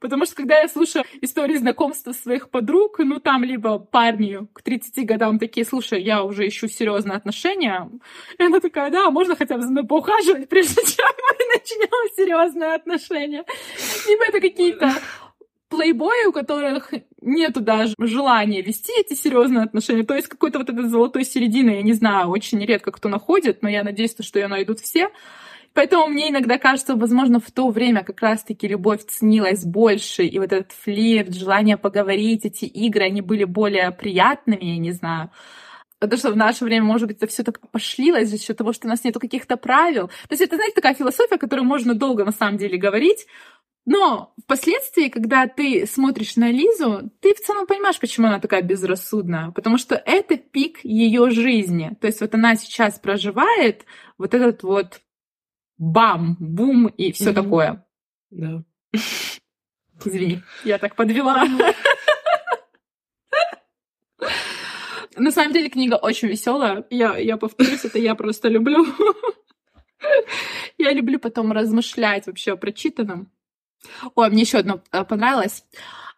[0.00, 5.04] Потому что когда я слушаю истории знакомства своих подруг, ну там либо парни к 30
[5.06, 7.90] годам такие, слушай, я уже ищу серьезные отношения.
[8.38, 12.74] И она такая, да, можно хотя бы за мной поухаживать, прежде чем мы начнем серьезные
[12.74, 13.44] отношения.
[14.06, 14.92] Либо это какие-то
[15.68, 20.04] плейбои, у которых нету даже желания вести эти серьезные отношения.
[20.04, 23.68] То есть какой-то вот этой золотой середины, я не знаю, очень редко кто находит, но
[23.68, 25.10] я надеюсь, что ее найдут все.
[25.78, 30.52] Поэтому мне иногда кажется, возможно, в то время как раз-таки любовь ценилась больше, и вот
[30.52, 35.30] этот флирт, желание поговорить, эти игры, они были более приятными, я не знаю.
[36.00, 38.88] Потому что в наше время, может быть, это все так пошлилось за счет того, что
[38.88, 40.08] у нас нету каких-то правил.
[40.08, 43.28] То есть это, знаете, такая философия, которую можно долго на самом деле говорить,
[43.86, 49.52] но впоследствии, когда ты смотришь на Лизу, ты в целом понимаешь, почему она такая безрассудная.
[49.52, 51.96] Потому что это пик ее жизни.
[52.00, 53.84] То есть вот она сейчас проживает
[54.18, 55.00] вот этот вот
[55.78, 57.34] бам, бум и все mm-hmm.
[57.34, 57.86] такое.
[58.30, 58.64] Да.
[60.04, 61.44] Извини, я так подвела.
[65.16, 66.84] На самом деле книга очень веселая.
[66.90, 68.86] Я, я повторюсь, это я просто люблю.
[70.78, 73.32] Я люблю потом размышлять вообще о прочитанном.
[74.14, 75.64] Ой, мне еще одно э, понравилось.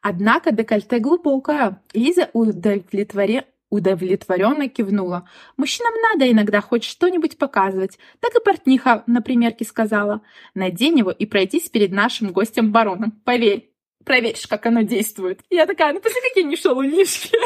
[0.02, 1.82] Однако декольте глубокое.
[1.94, 5.28] Лиза удовлетворена удовлетворенно кивнула.
[5.56, 7.98] Мужчинам надо иногда хоть что-нибудь показывать.
[8.20, 10.22] Так и портниха на примерке сказала.
[10.54, 13.12] Надень его и пройтись перед нашим гостем-бароном.
[13.24, 13.72] Поверь,
[14.04, 15.40] проверишь, как оно действует.
[15.50, 17.36] Я такая, ну посмотри, какие они шалунишки.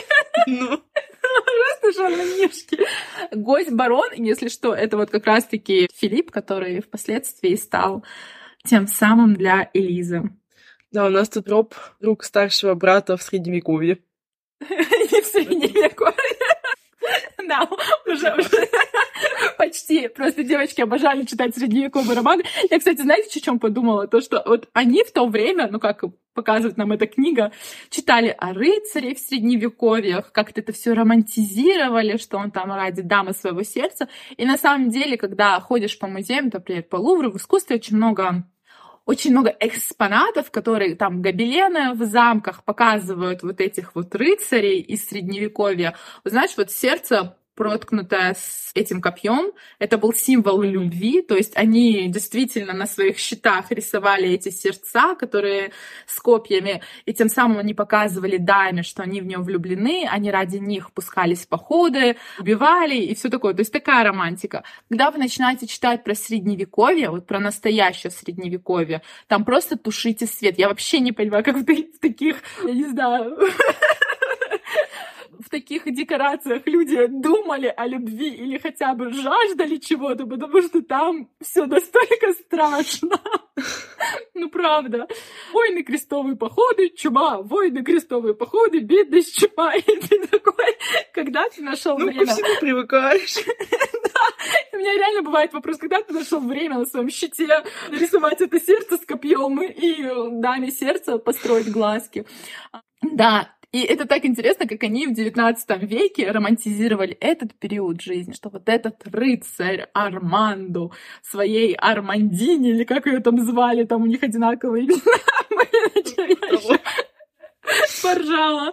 [0.46, 0.80] Ну.
[1.80, 2.78] Просто шалунишки.
[3.32, 8.04] Гость-барон, если что, это вот как раз-таки Филипп, который впоследствии стал
[8.66, 10.22] тем самым для Элизы.
[10.90, 13.98] Да, у нас тут Роб, друг старшего брата в Средневековье.
[14.70, 16.14] Не в средневековье.
[17.46, 17.68] Да,
[18.06, 18.68] уже, уже
[19.58, 20.08] почти.
[20.08, 22.44] Просто девочки обожали читать средневековые романы.
[22.70, 24.06] Я, кстати, знаете, о чем подумала?
[24.06, 26.02] То, что вот они в то время, ну как
[26.34, 27.52] показывает нам эта книга,
[27.90, 33.62] читали о рыцаре в средневековьях, как-то это все романтизировали, что он там ради дамы своего
[33.62, 34.08] сердца.
[34.36, 38.44] И на самом деле, когда ходишь по музеям, например, по Лувру, в искусстве очень много
[39.06, 45.94] очень много экспонатов, которые там гобелены в замках показывают вот этих вот рыцарей из средневековья.
[46.24, 49.52] Знаешь, вот сердце проткнутая с этим копьем.
[49.78, 55.72] Это был символ любви, то есть они действительно на своих щитах рисовали эти сердца, которые
[56.06, 60.56] с копьями, и тем самым они показывали даме, что они в нее влюблены, они ради
[60.56, 63.54] них пускались в походы, убивали и все такое.
[63.54, 64.64] То есть такая романтика.
[64.88, 70.58] Когда вы начинаете читать про средневековье, вот про настоящее средневековье, там просто тушите свет.
[70.58, 71.64] Я вообще не понимаю, как в
[72.00, 73.38] таких, я не знаю,
[75.54, 81.66] таких декорациях люди думали о любви или хотя бы жаждали чего-то, потому что там все
[81.66, 83.20] настолько страшно.
[84.34, 85.06] Ну, правда.
[85.52, 89.74] Войны, крестовые походы, чума, войны, крестовые походы, бедность, чума.
[89.76, 90.76] И ты такой,
[91.14, 92.20] когда ты нашел ну, время...
[92.20, 93.36] Ну, ко всему привыкаешь.
[94.72, 97.46] У меня реально бывает вопрос, когда ты нашел время на своем щите
[97.88, 102.26] нарисовать это сердце с копьем и даме сердца построить глазки.
[103.12, 108.48] Да, и это так интересно, как они в XIX веке романтизировали этот период жизни, что
[108.48, 114.84] вот этот рыцарь Арманду своей Армандине, или как ее там звали, там у них одинаковые
[114.84, 115.00] имена,
[118.02, 118.72] поржала.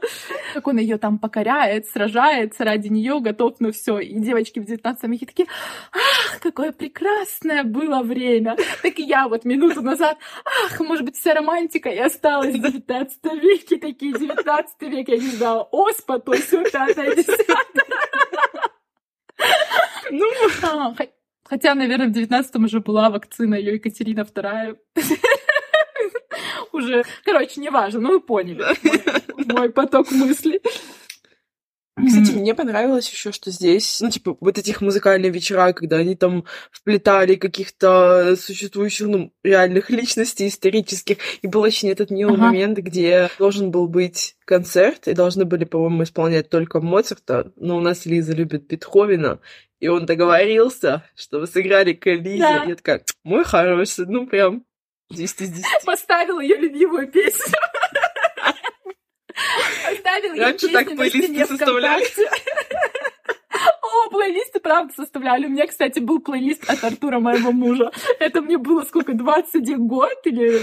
[0.54, 4.00] Как он ее там покоряет, сражается ради нее, готов на все.
[4.00, 5.48] И девочки в 19 веке такие,
[5.92, 8.58] ах, какое прекрасное было время.
[8.82, 13.24] Так и я вот минуту назад, ах, может быть, вся романтика и осталась в 19
[13.42, 17.56] веке, такие 19 век, я не знаю, оспа, то все, пятое, десятое.
[20.12, 20.28] Ну,
[20.64, 20.94] а,
[21.46, 24.78] хотя, наверное, в 19-м уже была вакцина ее Екатерина II
[26.74, 30.62] уже, короче, неважно, ну вы поняли мой, мой поток мыслей.
[31.98, 36.46] Кстати, мне понравилось еще, что здесь, ну, типа, вот этих музыкальные вечера, когда они там
[36.72, 41.18] вплетали каких-то существующих, ну, реальных личностей исторических.
[41.42, 42.46] И был очень этот милый ага.
[42.46, 47.82] момент, где должен был быть концерт, и должны были, по-моему, исполнять только Моцарта, но у
[47.82, 49.40] нас Лиза любит Бетховена,
[49.80, 52.40] и он договорился, что вы сыграли к Лизе.
[52.40, 52.64] Да.
[52.64, 54.64] Я такая, мой хороший, ну, прям
[55.12, 55.66] 10 из 10.
[55.86, 57.54] Поставила ее любимую песню.
[59.92, 62.06] Оставил Раньше так плейлисты составляли.
[64.10, 65.46] Плейлисты, правда, составляли.
[65.46, 67.92] У меня, кстати, был плейлист от Артура, моего мужа.
[68.20, 70.62] Это мне было сколько, 21 год или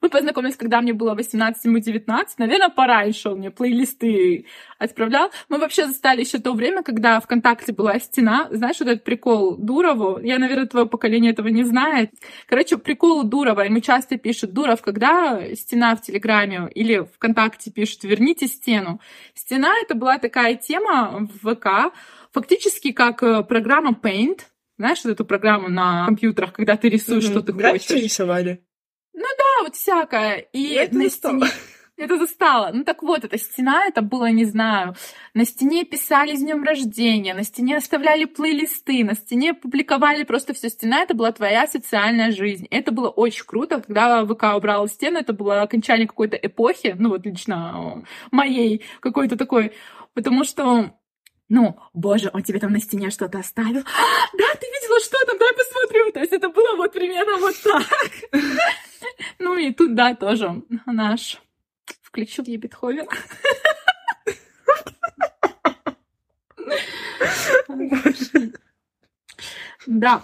[0.00, 2.38] мы познакомились, когда мне было 18, ему 19.
[2.38, 4.46] Наверное, пораньше он мне плейлисты
[4.78, 5.30] отправлял.
[5.48, 8.48] Мы вообще застали еще то время, когда ВКонтакте была стена.
[8.50, 10.18] Знаешь, вот этот прикол Дурову?
[10.22, 12.12] Я, наверное, твое поколение этого не знает.
[12.46, 13.60] Короче, прикол Дурова.
[13.60, 19.00] Ему часто пишут, Дуров, когда стена в Телеграме или ВКонтакте пишут, верните стену.
[19.34, 21.92] Стена— это была такая тема в ВК,
[22.32, 24.40] фактически как э, программа Paint,
[24.78, 27.30] знаешь, вот эту программу на компьютерах, когда ты рисуешь, mm-hmm.
[27.30, 27.90] что ты хочешь.
[27.90, 28.64] рисовали?
[29.12, 30.36] Ну да, вот всякое.
[30.52, 31.46] И Я это на стене...
[32.00, 32.70] Это застала.
[32.72, 34.94] Ну так вот, эта стена, это было, не знаю,
[35.34, 40.70] на стене писали с днем рождения, на стене оставляли плейлисты, на стене публиковали просто все.
[40.70, 42.66] Стена— это была твоя социальная жизнь.
[42.70, 47.26] Это было очень круто, когда ВК убрала стену, это было окончание какой-то эпохи, ну вот
[47.26, 49.74] лично моей какой-то такой,
[50.14, 50.94] потому что
[51.50, 53.80] ну, боже, он тебе там на стене что-то оставил.
[53.80, 55.36] А, да, ты видела, что там?
[55.36, 56.12] Дай посмотрю.
[56.12, 58.32] То есть это было вот примерно вот так.
[59.38, 61.40] Ну и тут, да, тоже наш
[62.02, 63.08] включил ей Бетховен.
[69.86, 70.22] Да.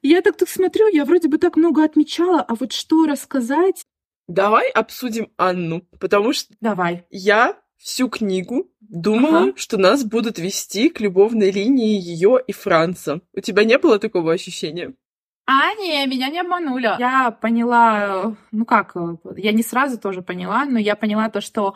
[0.00, 3.86] Я так тут смотрю, я вроде бы так много отмечала, а вот что рассказать?
[4.26, 7.06] Давай обсудим Анну, потому что Давай.
[7.10, 9.52] я всю книгу думала, ага.
[9.56, 13.20] что нас будут вести к любовной линии ее и Франца.
[13.34, 14.94] У тебя не было такого ощущения?
[15.46, 16.94] А, не, меня не обманули.
[16.98, 18.94] Я поняла, ну как,
[19.36, 21.74] я не сразу тоже поняла, но я поняла то, что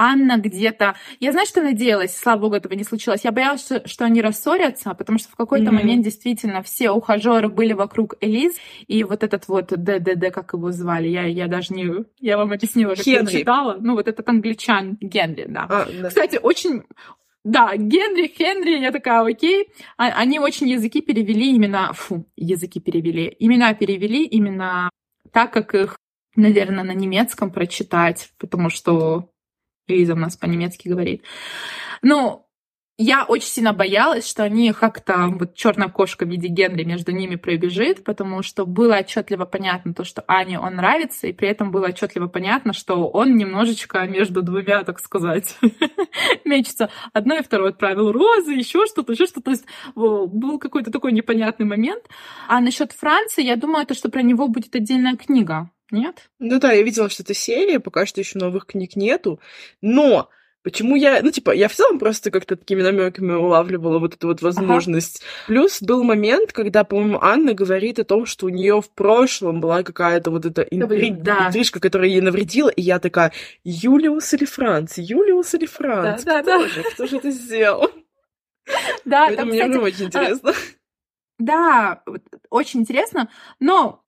[0.00, 0.96] Анна где-то...
[1.20, 3.20] Я знаю, что надеялась, слава богу, этого не случилось.
[3.22, 5.74] Я боялась, что, что они рассорятся, потому что в какой-то mm-hmm.
[5.74, 8.54] момент действительно все ухажеры были вокруг Элиз,
[8.86, 12.06] и вот этот вот ДДД, как его звали, я, я даже не...
[12.18, 13.32] Я вам объяснила, как Хенри.
[13.32, 13.76] я читала.
[13.78, 15.66] Ну, вот этот англичан Генри, да.
[15.68, 16.08] А, да.
[16.08, 16.84] Кстати, очень...
[17.44, 19.68] Да, Генри, Хенри, я такая, окей.
[19.98, 21.92] А, они очень языки перевели именно...
[21.92, 23.36] Фу, языки перевели.
[23.38, 24.88] Имена перевели именно
[25.30, 25.98] так, как их,
[26.36, 29.29] наверное, на немецком прочитать, потому что
[29.90, 31.24] Лиза у нас по-немецки говорит.
[32.02, 32.46] Ну,
[33.02, 37.36] я очень сильно боялась, что они как-то, вот черная кошка в виде Генри между ними
[37.36, 41.86] пробежит, потому что было отчетливо понятно то, что Ане он нравится, и при этом было
[41.86, 45.56] отчетливо понятно, что он немножечко между двумя, так сказать,
[46.44, 46.90] мечется.
[47.14, 49.44] Одно и второе отправил розы, еще что-то, еще что-то.
[49.44, 52.04] То есть был какой-то такой непонятный момент.
[52.48, 55.70] А насчет Франции, я думаю, то, что про него будет отдельная книга.
[55.90, 56.30] Нет?
[56.38, 59.40] Ну да, я видела, что это серия, пока что еще новых книг нету.
[59.80, 60.30] Но
[60.62, 64.42] Почему я, ну, типа, я в целом просто как-то такими намеками улавливала вот эту вот
[64.42, 65.22] возможность.
[65.22, 65.46] Ага.
[65.46, 69.82] Плюс был момент, когда, по-моему, Анна говорит о том, что у нее в прошлом была
[69.82, 71.12] какая-то вот эта интри...
[71.12, 71.46] да.
[71.46, 73.32] интрижка, которая ей навредила, и я такая,
[73.64, 74.98] Юлиус или Франц?
[74.98, 76.24] Юлиус или Франц?
[76.24, 76.68] Да, да, Кто да.
[76.68, 76.82] же?
[76.82, 77.90] Кто же это сделал?
[79.06, 80.52] Да, это мне уже очень интересно.
[81.38, 82.02] Да,
[82.50, 84.04] очень интересно, но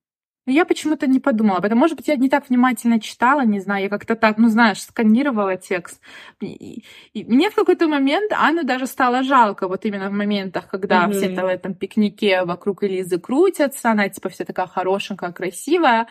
[0.47, 1.79] я почему-то не подумала об этом.
[1.79, 5.57] Может быть, я не так внимательно читала, не знаю, я как-то так, ну, знаешь, сканировала
[5.57, 6.01] текст.
[6.41, 11.05] И, и мне в какой-то момент Анну даже стало жалко, вот именно в моментах, когда
[11.05, 11.13] mm-hmm.
[11.13, 16.09] все это в этом пикнике вокруг Элизы крутятся, она типа вся такая хорошенькая, красивая.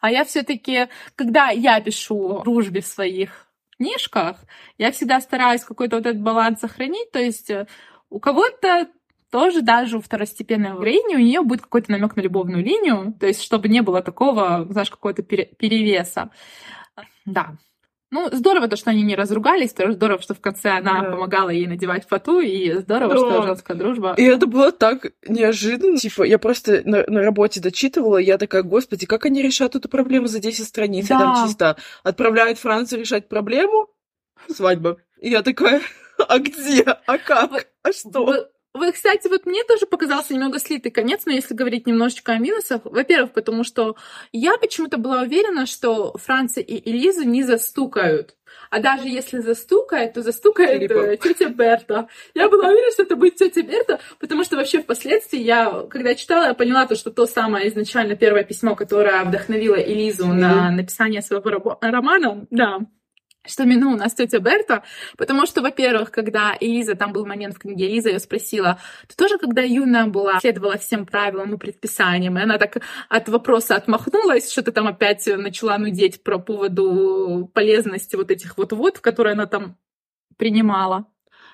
[0.00, 4.38] А я все таки когда я пишу дружбе в своих книжках,
[4.78, 7.66] я всегда стараюсь какой-то вот этот баланс сохранить, то есть э,
[8.08, 8.88] у кого-то
[9.30, 13.42] тоже даже у второстепенной героини у нее будет какой-то намек на любовную линию, то есть
[13.42, 16.30] чтобы не было такого, знаешь, какого-то перевеса.
[17.24, 17.56] Да.
[18.14, 21.10] Ну, здорово то, что они не разругались, тоже здорово, что в конце она да.
[21.10, 23.18] помогала ей надевать фату, и здорово, да.
[23.18, 24.14] что женская дружба.
[24.16, 25.96] И это было так неожиданно.
[25.96, 29.88] Типа, я просто на, на работе дочитывала, и я такая, господи, как они решат эту
[29.88, 31.08] проблему за 10 страниц?
[31.08, 31.16] Да.
[31.16, 33.88] И там чисто отправляют Францию решать проблему,
[34.48, 34.98] свадьба.
[35.20, 35.80] И я такая,
[36.28, 36.82] а где?
[36.84, 37.66] А как?
[37.82, 38.48] А что?
[38.74, 42.80] Вы, кстати, вот мне тоже показался немного слитый конец, но если говорить немножечко о минусах,
[42.84, 43.94] во-первых, потому что
[44.32, 48.34] я почему-то была уверена, что Франция и Элизу не застукают.
[48.70, 52.08] А даже если застукает, то застукает э, тетя Берта.
[52.34, 56.46] Я была уверена, что это будет тетя Берта, потому что вообще впоследствии я, когда читала,
[56.46, 60.34] я поняла то, что то самое изначально первое письмо, которое вдохновило Элизу mm-hmm.
[60.34, 62.80] на написание своего романа, да,
[63.46, 64.82] что Мину у нас тетя Берта,
[65.16, 68.78] потому что, во-первых, когда Элиза, там был момент в книге, Элиза ее спросила,
[69.08, 73.76] ты тоже, когда юная была, следовала всем правилам и предписаниям, и она так от вопроса
[73.76, 79.34] отмахнулась, что ты там опять начала нудеть про поводу полезности вот этих вот вод, которые
[79.34, 79.76] она там
[80.36, 81.06] принимала.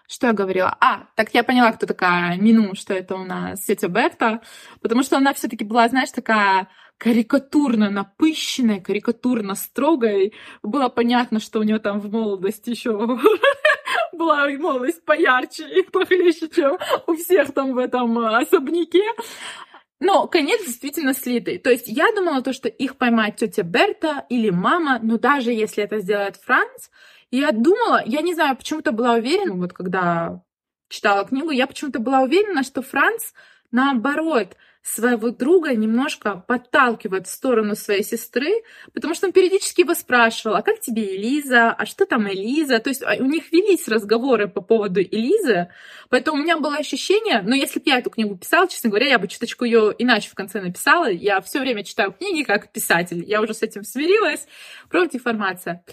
[0.08, 0.76] Что я говорила?
[0.80, 4.40] А, так я поняла, кто такая Мину, что это у нас тетя Берта,
[4.80, 6.66] потому что она все таки была, знаешь, такая
[7.00, 10.32] карикатурно напыщенная, карикатурно строгая.
[10.62, 12.92] Было понятно, что у нее там в молодости еще
[14.12, 16.76] была молодость поярче и похлеще, чем
[17.06, 19.02] у всех там в этом особняке.
[19.98, 21.56] Но конец действительно слитый.
[21.56, 25.82] То есть я думала то, что их поймает тетя Берта или мама, но даже если
[25.82, 26.90] это сделает Франц,
[27.30, 30.42] я думала, я не знаю, почему-то была уверена, вот когда
[30.90, 33.32] читала книгу, я почему-то была уверена, что Франц,
[33.70, 38.62] наоборот, своего друга немножко подталкивает в сторону своей сестры,
[38.94, 42.78] потому что он периодически его спрашивал, а как тебе Элиза, а что там Элиза?
[42.78, 45.68] То есть а, у них велись разговоры по поводу Элизы,
[46.08, 49.18] поэтому у меня было ощущение, но если бы я эту книгу писала, честно говоря, я
[49.18, 51.10] бы чуточку ее иначе в конце написала.
[51.10, 54.46] Я все время читаю книги как писатель, я уже с этим смирилась.
[54.88, 55.84] Против информация.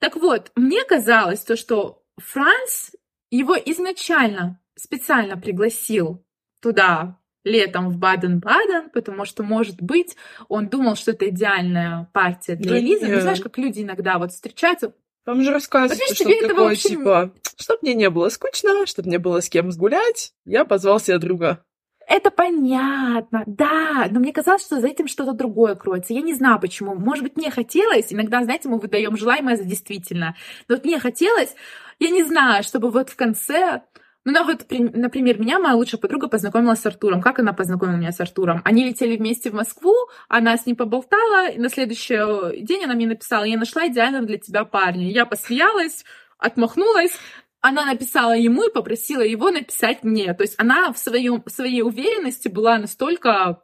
[0.00, 2.90] Так вот, мне казалось то, что Франц
[3.30, 6.24] его изначально специально пригласил
[6.60, 10.16] туда летом в Баден-Баден, потому что, может быть,
[10.48, 13.06] он думал, что это идеальная партия для да Элизы.
[13.06, 14.92] Ну, знаешь, как люди иногда вот встречаются,
[15.24, 16.88] там же рассказывается, что такое, вообще...
[16.90, 21.18] типа, чтоб мне не было скучно, чтоб мне было с кем сгулять, я позвал себе
[21.18, 21.64] друга.
[22.08, 26.14] Это понятно, да, но мне казалось, что за этим что-то другое кроется.
[26.14, 26.94] Я не знаю почему.
[26.94, 30.36] Может быть, мне хотелось, иногда, знаете, мы выдаем желаемое за действительно.
[30.68, 31.54] Но вот мне хотелось,
[31.98, 33.82] я не знаю, чтобы вот в конце
[34.28, 37.22] ну, вот, например, меня моя лучшая подруга познакомила с Артуром.
[37.22, 38.60] Как она познакомила меня с Артуром?
[38.64, 39.94] Они летели вместе в Москву,
[40.28, 44.38] она с ним поболтала, и на следующий день она мне написала, я нашла идеального для
[44.38, 45.08] тебя парня.
[45.12, 46.04] Я посмеялась,
[46.38, 47.16] отмахнулась,
[47.60, 50.34] она написала ему и попросила его написать мне.
[50.34, 53.62] То есть она в, своем, в своей уверенности была настолько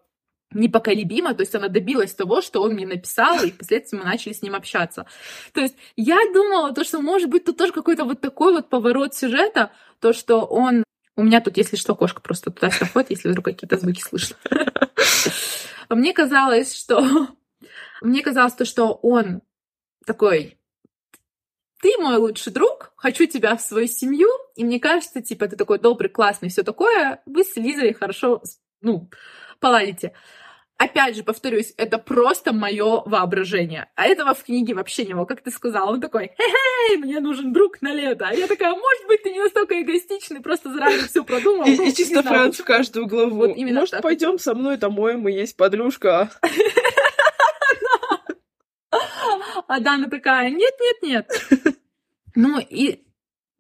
[0.54, 4.42] непоколебима, то есть она добилась того, что он мне написал, и впоследствии мы начали с
[4.42, 5.06] ним общаться.
[5.52, 9.14] То есть я думала, то, что может быть тут тоже какой-то вот такой вот поворот
[9.14, 10.84] сюжета, то, что он...
[11.16, 14.36] У меня тут, если что, кошка просто туда-сюда ходит, если вдруг какие-то звуки слышно.
[15.88, 17.28] Мне казалось, что...
[18.00, 19.42] Мне казалось то, что он
[20.04, 20.58] такой
[21.82, 25.80] ты мой лучший друг, хочу тебя в свою семью, и мне кажется, типа, ты такой
[25.80, 28.40] добрый, классный, все такое, вы с Лизой хорошо,
[28.80, 29.10] ну,
[29.58, 30.14] поладите.
[30.82, 33.88] Опять же, повторюсь, это просто мое воображение.
[33.94, 35.26] А этого в книге вообще не было.
[35.26, 38.26] Как ты сказала, он такой, хе-хей, мне нужен друг на лето.
[38.28, 41.66] А я такая, может быть, ты не настолько эгоистичный, просто заранее все продумал.
[41.66, 43.36] И, и чисто Франц в каждую главу.
[43.36, 46.30] Вот именно может, пойдем со мной домой, мы есть подружка.
[49.68, 51.30] А Дана такая, нет-нет-нет.
[52.34, 53.04] Ну и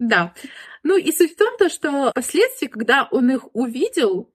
[0.00, 0.34] да.
[0.82, 4.31] Ну и суть в том, то, что впоследствии, когда он их увидел,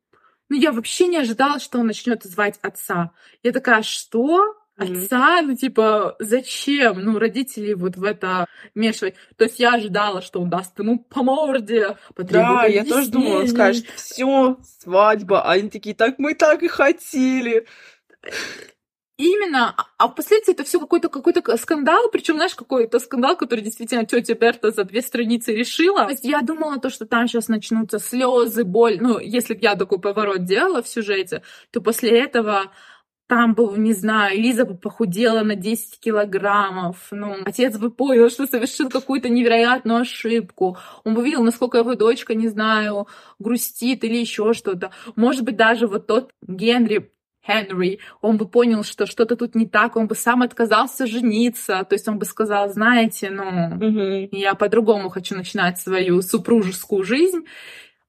[0.50, 3.12] ну я вообще не ожидала, что он начнет звать отца.
[3.44, 4.56] Я такая, что?
[4.78, 7.02] Отца, ну типа, зачем?
[7.02, 8.46] Ну, родители вот в это
[8.76, 9.16] мешивать.
[9.36, 13.48] То есть я ожидала, что он даст ему по морде, Да, я тоже думала, он
[13.48, 15.42] скажет, все, свадьба.
[15.42, 17.66] А они такие, так мы так и хотели.
[19.18, 24.06] Именно, а, а впоследствии это все какой-то какой-то скандал, причем знаешь, какой-то скандал, который действительно
[24.06, 26.06] тетя Берта за две страницы решила.
[26.06, 29.00] То есть я думала то, что там сейчас начнутся слезы, боль.
[29.02, 31.42] Ну, если бы я такой поворот делала в сюжете,
[31.72, 32.72] то после этого
[33.28, 38.48] там был, не знаю, Лиза бы похудела на 10 килограммов, ну, отец бы понял, что
[38.48, 43.08] совершил какую-то невероятную ошибку, он бы видел, насколько его дочка, не знаю,
[43.40, 44.92] грустит или еще что-то.
[45.16, 47.12] Может быть, даже вот тот Генри
[47.48, 51.94] Хенри, он бы понял, что что-то тут не так, он бы сам отказался жениться, то
[51.94, 54.30] есть он бы сказал, знаете, ну, mm-hmm.
[54.32, 57.46] я по-другому хочу начинать свою супружескую жизнь.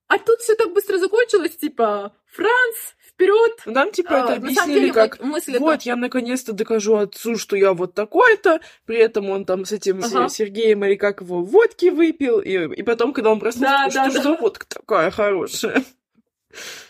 [0.08, 2.76] А тут все так быстро закончилось, типа, Франц,
[3.06, 3.62] вперед.
[3.66, 5.78] Нам типа а, это объяснили деле, как, вот, это...
[5.82, 10.28] я наконец-то докажу отцу, что я вот такой-то, при этом он там с этим ага.
[10.28, 14.10] Сергеем или как его водки выпил, и, и потом, когда он проснулся, да, что, да,
[14.10, 14.40] что да.
[14.40, 15.84] водка такая хорошая.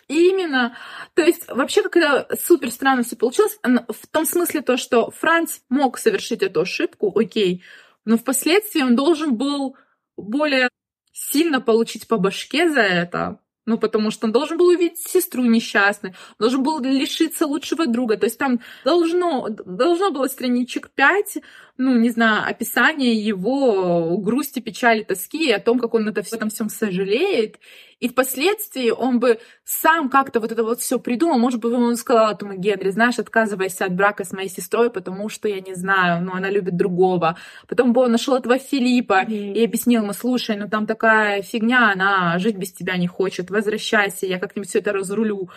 [0.08, 0.76] Именно.
[1.14, 3.58] То есть вообще как супер странно все получилось.
[3.62, 7.62] В том смысле то, что Франц мог совершить эту ошибку, окей,
[8.04, 9.76] но впоследствии он должен был
[10.16, 10.70] более
[11.12, 16.14] сильно получить по башке за это, ну, потому что он должен был увидеть сестру несчастной,
[16.38, 18.16] должен был лишиться лучшего друга.
[18.16, 21.38] То есть там должно, должно было страничек 5,
[21.80, 26.50] ну, не знаю, описание его грусти, печали, тоски, о том, как он это, в этом
[26.50, 27.60] всем сожалеет.
[28.00, 31.38] И впоследствии он бы сам как-то вот это вот все придумал.
[31.38, 35.46] Может быть, он сказал этому Генри, знаешь, отказывайся от брака с моей сестрой, потому что
[35.46, 37.38] я не знаю, но она любит другого.
[37.68, 39.52] Потом бы он нашел этого Филиппа mm-hmm.
[39.52, 44.26] и объяснил ему, слушай, ну там такая фигня, она жить без тебя не хочет, возвращайся,
[44.26, 45.48] я как-нибудь все это разрулю.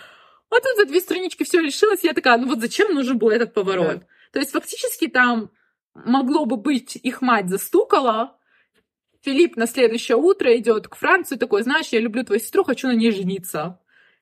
[0.52, 3.56] А тут за две странички все решилось, я такая, ну вот зачем нужен был этот
[3.56, 3.98] поворот?
[3.98, 4.04] Yeah.
[4.34, 5.50] То есть фактически там
[5.94, 8.38] могло бы быть, их мать застукала,
[9.24, 12.96] Филипп на следующее утро идет к Францию такой, знаешь, я люблю твою сестру, хочу на
[12.96, 13.80] ней жениться.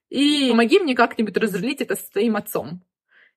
[0.10, 2.84] И помоги мне как-нибудь разрулить это с твоим отцом.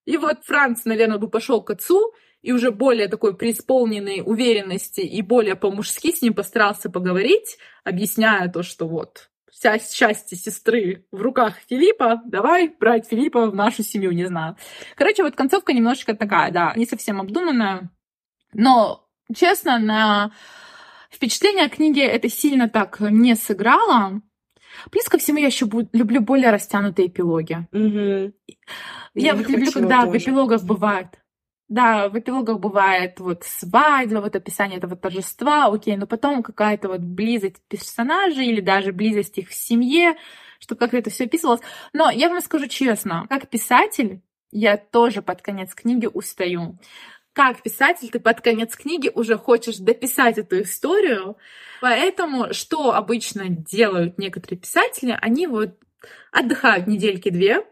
[0.04, 5.22] И вот Франц, наверное, бы пошел к отцу, и уже более такой преисполненной уверенности и
[5.22, 11.54] более по-мужски с ним постарался поговорить, объясняя то, что вот вся счастье сестры в руках
[11.68, 14.56] Филиппа, давай брать Филиппа в нашу семью, не знаю.
[14.96, 17.90] Короче, вот концовка немножечко такая, да, не совсем обдуманная,
[18.52, 20.32] но, честно, на
[21.12, 24.22] Впечатление о книге это сильно так не сыграло.
[24.90, 27.68] Плюс ко всему я еще люблю более растянутые эпилоги.
[27.70, 28.32] Угу.
[29.14, 30.18] Я, вот люблю, когда тоже.
[30.18, 31.20] в эпилогах бывает.
[31.68, 37.00] Да, в эпилогах бывает вот свадьба, вот описание этого торжества, окей, но потом какая-то вот
[37.00, 40.16] близость персонажей или даже близость их в семье,
[40.58, 41.60] чтобы как-то это все описывалось.
[41.92, 46.78] Но я вам скажу честно, как писатель, я тоже под конец книги устаю
[47.32, 51.36] как писатель ты под конец книги уже хочешь дописать эту историю.
[51.80, 55.78] Поэтому что обычно делают некоторые писатели, они вот
[56.30, 57.64] отдыхают недельки две,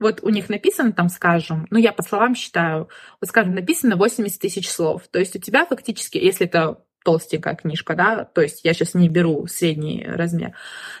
[0.00, 2.88] вот у них написано там, скажем, ну я по словам считаю,
[3.20, 5.08] вот скажем, написано 80 тысяч слов.
[5.08, 9.08] То есть у тебя фактически, если это толстенькая книжка, да, то есть я сейчас не
[9.08, 10.50] беру средний размер.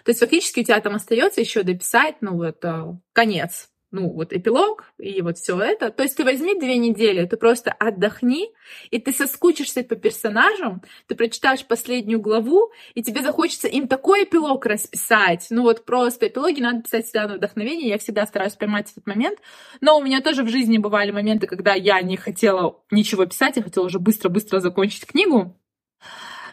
[0.04, 4.32] То есть фактически у тебя там остается еще дописать, ну вот, э, конец ну, вот
[4.32, 5.90] эпилог и вот все это.
[5.90, 8.50] То есть ты возьми две недели, ты просто отдохни,
[8.90, 14.66] и ты соскучишься по персонажам, ты прочитаешь последнюю главу, и тебе захочется им такой эпилог
[14.66, 15.46] расписать.
[15.50, 19.38] Ну вот просто эпилоги надо писать всегда на вдохновение, я всегда стараюсь поймать этот момент.
[19.80, 23.62] Но у меня тоже в жизни бывали моменты, когда я не хотела ничего писать, я
[23.62, 25.56] хотела уже быстро-быстро закончить книгу.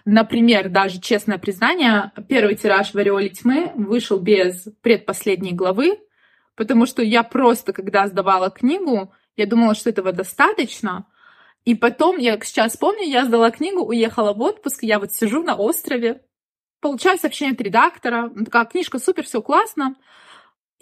[0.06, 5.98] Например, даже честное признание, первый тираж в «Ореоле тьмы» вышел без предпоследней главы,
[6.56, 11.08] потому что я просто, когда сдавала книгу, я думала, что этого достаточно.
[11.66, 15.56] И потом, я сейчас помню, я сдала книгу, уехала в отпуск, я вот сижу на
[15.56, 16.22] острове,
[16.80, 19.96] получаю сообщение от редактора, такая, книжка супер, все классно,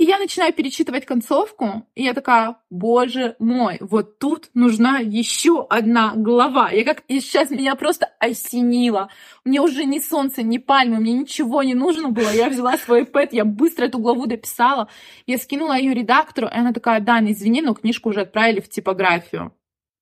[0.04, 6.12] и я начинаю перечитывать концовку, и я такая, боже мой, вот тут нужна еще одна
[6.14, 6.72] глава.
[6.72, 9.10] Я как и сейчас меня просто осенило.
[9.46, 12.30] Мне уже ни солнце, ни пальмы, мне ничего не нужно было.
[12.34, 14.90] Я взяла свой iPad, я быстро эту главу дописала.
[15.26, 19.54] Я скинула ее редактору, и она такая, да, извини, но книжку уже отправили в типографию.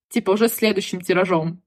[0.08, 1.62] Типа уже следующим тиражом.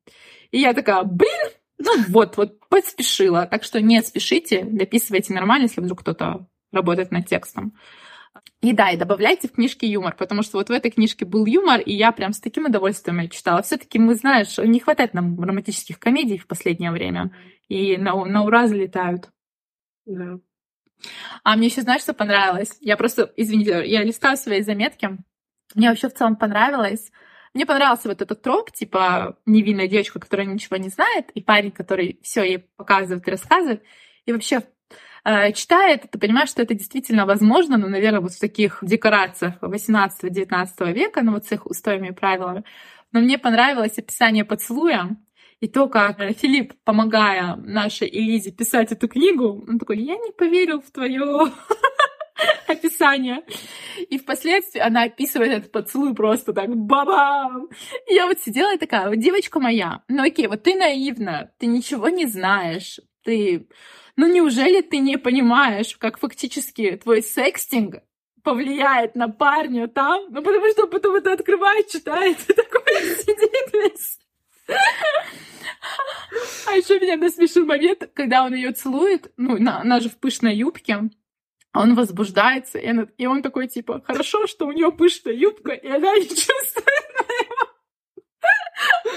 [0.52, 3.46] И я такая, блин, ну вот, вот, поспешила.
[3.46, 7.74] Так что не спешите, дописывайте нормально, если вдруг кто-то работает над текстом.
[8.62, 11.82] И да, и добавляйте в книжки юмор, потому что вот в этой книжке был юмор,
[11.82, 13.62] и я прям с таким удовольствием ее читала.
[13.62, 17.32] все таки мы, знаешь, не хватает нам романтических комедий в последнее время,
[17.68, 19.30] и на, на ура залетают.
[20.06, 20.40] Да.
[21.44, 22.76] А мне еще, знаешь, что понравилось?
[22.80, 25.10] Я просто, извините, я листаю свои заметки.
[25.76, 27.12] Мне вообще в целом понравилось.
[27.54, 32.20] Мне понравился вот этот троп, типа невинная девочка, которая ничего не знает, и парень, который
[32.24, 33.84] все ей показывает и рассказывает.
[34.26, 34.75] И вообще Э,
[35.54, 40.94] читая это, ты понимаешь, что это действительно возможно, но, наверное, вот в таких декорациях 18-19
[40.94, 42.64] века, ну вот с их устоями и правилами.
[43.12, 45.18] Но мне понравилось описание поцелуя,
[45.62, 50.82] и то, как Филипп, помогая нашей Элизе писать эту книгу, он такой, я не поверил
[50.82, 51.24] в твое
[52.68, 53.42] описание.
[54.10, 57.70] И впоследствии она описывает этот поцелуй просто так бабам.
[58.08, 62.26] Я вот сидела и такая, девочка моя, ну окей, вот ты наивна, ты ничего не
[62.26, 63.68] знаешь, ты
[64.16, 67.96] ну неужели ты не понимаешь, как фактически твой секстинг
[68.44, 70.26] повлияет на парня там?
[70.30, 72.82] Ну потому что потом это открывает, читает, и такой
[73.18, 74.20] сидит весь.
[76.68, 80.56] А еще меня насмешил момент, когда он ее целует, ну, на, она же в пышной
[80.56, 81.10] юбке,
[81.74, 85.88] он возбуждается, и, она, и он такой, типа, хорошо, что у нее пышная юбка, и
[85.88, 87.06] она не чувствует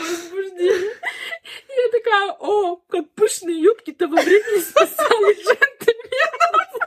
[0.08, 0.94] моего возбуждение.
[1.68, 6.78] Я такая, о, как пышные юбки того времени спасали джентльменов.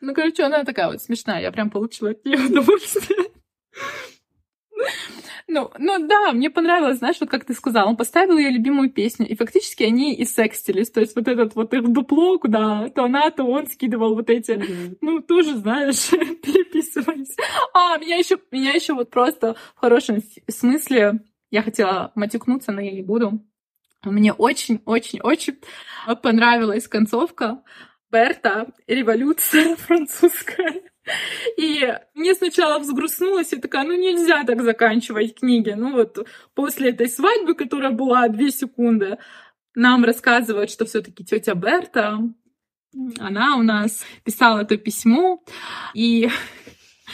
[0.00, 1.40] Ну, короче, она такая вот смешная.
[1.40, 3.30] Я прям получила от нее удовольствие.
[5.48, 9.28] Ну, ну да, мне понравилось, знаешь, вот как ты сказал, он поставил ее любимую песню,
[9.28, 10.90] и фактически они и секстились.
[10.90, 14.52] То есть вот этот вот их дупло, куда то она, то он скидывал вот эти,
[14.52, 14.98] mm-hmm.
[15.00, 17.36] ну, тоже, знаешь, переписывались.
[17.74, 20.18] А, меня еще, меня еще вот просто в хорошем
[20.48, 21.20] смысле,
[21.50, 23.40] я хотела матюкнуться, но я не буду.
[24.02, 25.58] Мне очень-очень-очень
[26.22, 27.62] понравилась концовка
[28.10, 30.82] Берта «Революция французская».
[31.56, 35.70] И мне сначала взгрустнулось, и такая, ну нельзя так заканчивать книги.
[35.70, 39.18] Ну вот после этой свадьбы, которая была две секунды,
[39.74, 42.18] нам рассказывают, что все таки тетя Берта,
[43.18, 45.42] она у нас писала это письмо.
[45.94, 46.28] И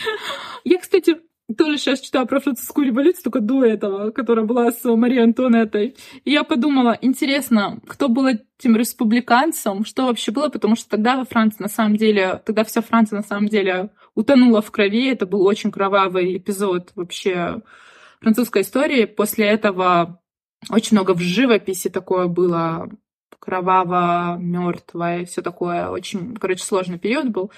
[0.64, 1.20] я, кстати,
[1.52, 5.96] тоже сейчас читаю про французскую революцию, только до этого, которая была с Марией Антуанеттой.
[6.24, 11.24] И я подумала, интересно, кто был этим республиканцем, что вообще было, потому что тогда во
[11.24, 15.44] Франции на самом деле, тогда вся Франция на самом деле утонула в крови, это был
[15.46, 17.62] очень кровавый эпизод вообще
[18.20, 19.04] французской истории.
[19.04, 20.20] После этого
[20.70, 22.88] очень много в живописи такое было
[23.38, 25.88] кроваво, мертвое, все такое.
[25.88, 27.50] Очень, короче, сложный период был.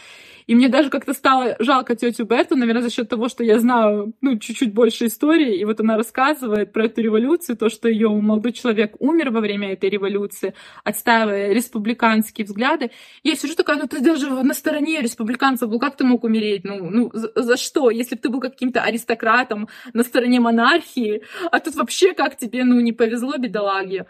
[0.47, 4.13] И мне даже как-то стало жалко тетю Берту, наверное, за счет того, что я знаю,
[4.21, 8.53] ну, чуть-чуть больше истории, и вот она рассказывает про эту революцию, то, что ее молодой
[8.53, 10.55] человек умер во время этой революции,
[10.85, 12.91] отстаивая республиканские взгляды.
[13.23, 16.65] Я сижу такая, ну, ты даже на стороне республиканцев был, как ты мог умереть?
[16.65, 17.91] Ну, ну за, за что?
[17.91, 22.81] Если бы ты был каким-то аристократом на стороне монархии, а тут вообще как тебе, ну,
[22.81, 24.07] не повезло, бедолаге.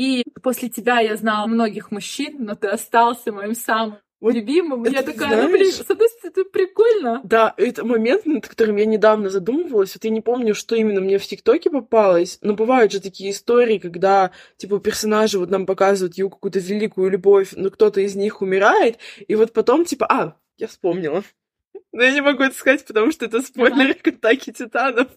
[0.00, 4.82] И после тебя я знала многих мужчин, но ты остался моим самым вот любимым.
[4.84, 7.20] Я такая, знаешь, ну, блин, с одной стороны, это прикольно.
[7.22, 9.94] Да, это момент, над которым я недавно задумывалась.
[9.94, 13.76] Вот я не помню, что именно мне в ТикТоке попалось, но бывают же такие истории,
[13.76, 18.96] когда, типа, персонажи вот нам показывают его какую-то великую любовь, но кто-то из них умирает,
[19.28, 21.24] и вот потом, типа, а, я вспомнила.
[21.92, 25.08] Но я не могу это сказать, потому что это спойлер к атаке титанов.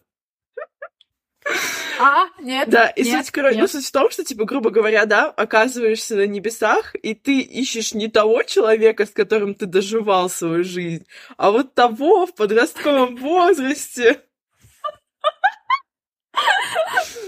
[1.99, 2.69] А, нет.
[2.69, 6.15] Да, и нет, суть, короче, ну, суть в том, что, типа, грубо говоря, да, оказываешься
[6.15, 11.05] на небесах, и ты ищешь не того человека, с которым ты доживал свою жизнь,
[11.37, 14.21] а вот того в подростковом возрасте.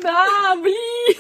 [0.02, 1.18] Да, блин.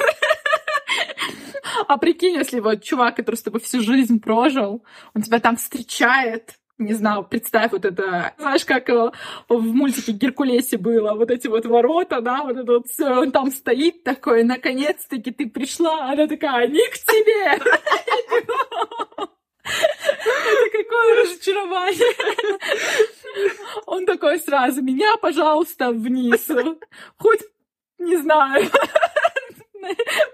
[1.87, 4.83] А прикинь, если вот чувак, который с тобой всю жизнь прожил,
[5.13, 9.11] он тебя там встречает, не знаю, представь вот это, знаешь, как э,
[9.47, 13.51] в мультике Геркулесе было, вот эти вот ворота, да, вот это вот все, он там
[13.51, 17.61] стоит такой, наконец-таки ты пришла, она такая, не к тебе!
[19.65, 22.15] Это какое разочарование.
[23.87, 26.47] Он такой сразу, меня, пожалуйста, вниз.
[27.17, 27.41] Хоть,
[27.97, 28.69] не знаю,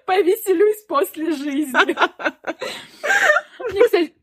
[0.05, 1.95] повеселюсь после жизни.
[3.71, 4.13] Мне, кстати,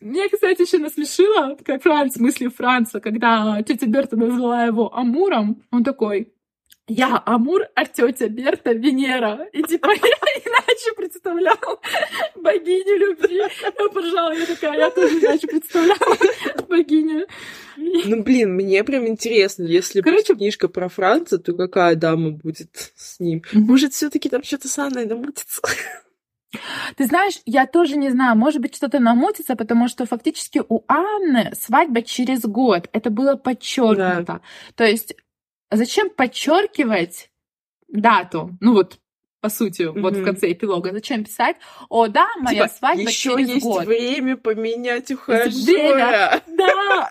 [0.00, 5.82] мне, кстати, еще насмешило, как Франц, мысли Франца, когда тетя Берта назвала его Амуром, он
[5.82, 6.32] такой,
[6.86, 9.46] я Амур, а тетя Берта Венера.
[9.52, 11.80] И типа я иначе представлял
[12.36, 13.36] богиню любви.
[13.36, 16.16] Я поржала, я такая, я тоже иначе представляла
[16.68, 17.26] богиню.
[17.76, 23.20] Ну, блин, мне прям интересно, если Короче, книжка про Франца, то какая дама будет с
[23.20, 23.42] ним?
[23.52, 25.60] Может, все таки там что-то с Анной намутится?
[26.96, 31.52] Ты знаешь, я тоже не знаю, может быть, что-то намутится, потому что фактически у Анны
[31.54, 32.88] свадьба через год.
[32.92, 34.24] Это было подчеркнуто.
[34.26, 34.40] Да.
[34.74, 35.14] То есть
[35.70, 37.30] зачем подчеркивать
[37.88, 38.56] дату?
[38.60, 38.98] Ну вот,
[39.40, 40.00] по сути, mm-hmm.
[40.00, 40.92] вот в конце эпилога.
[40.92, 41.56] Зачем писать?
[41.88, 43.84] О, да, моя типа, свадьба еще через есть год.
[43.84, 46.42] время поменять ухажера.
[46.46, 47.10] Да,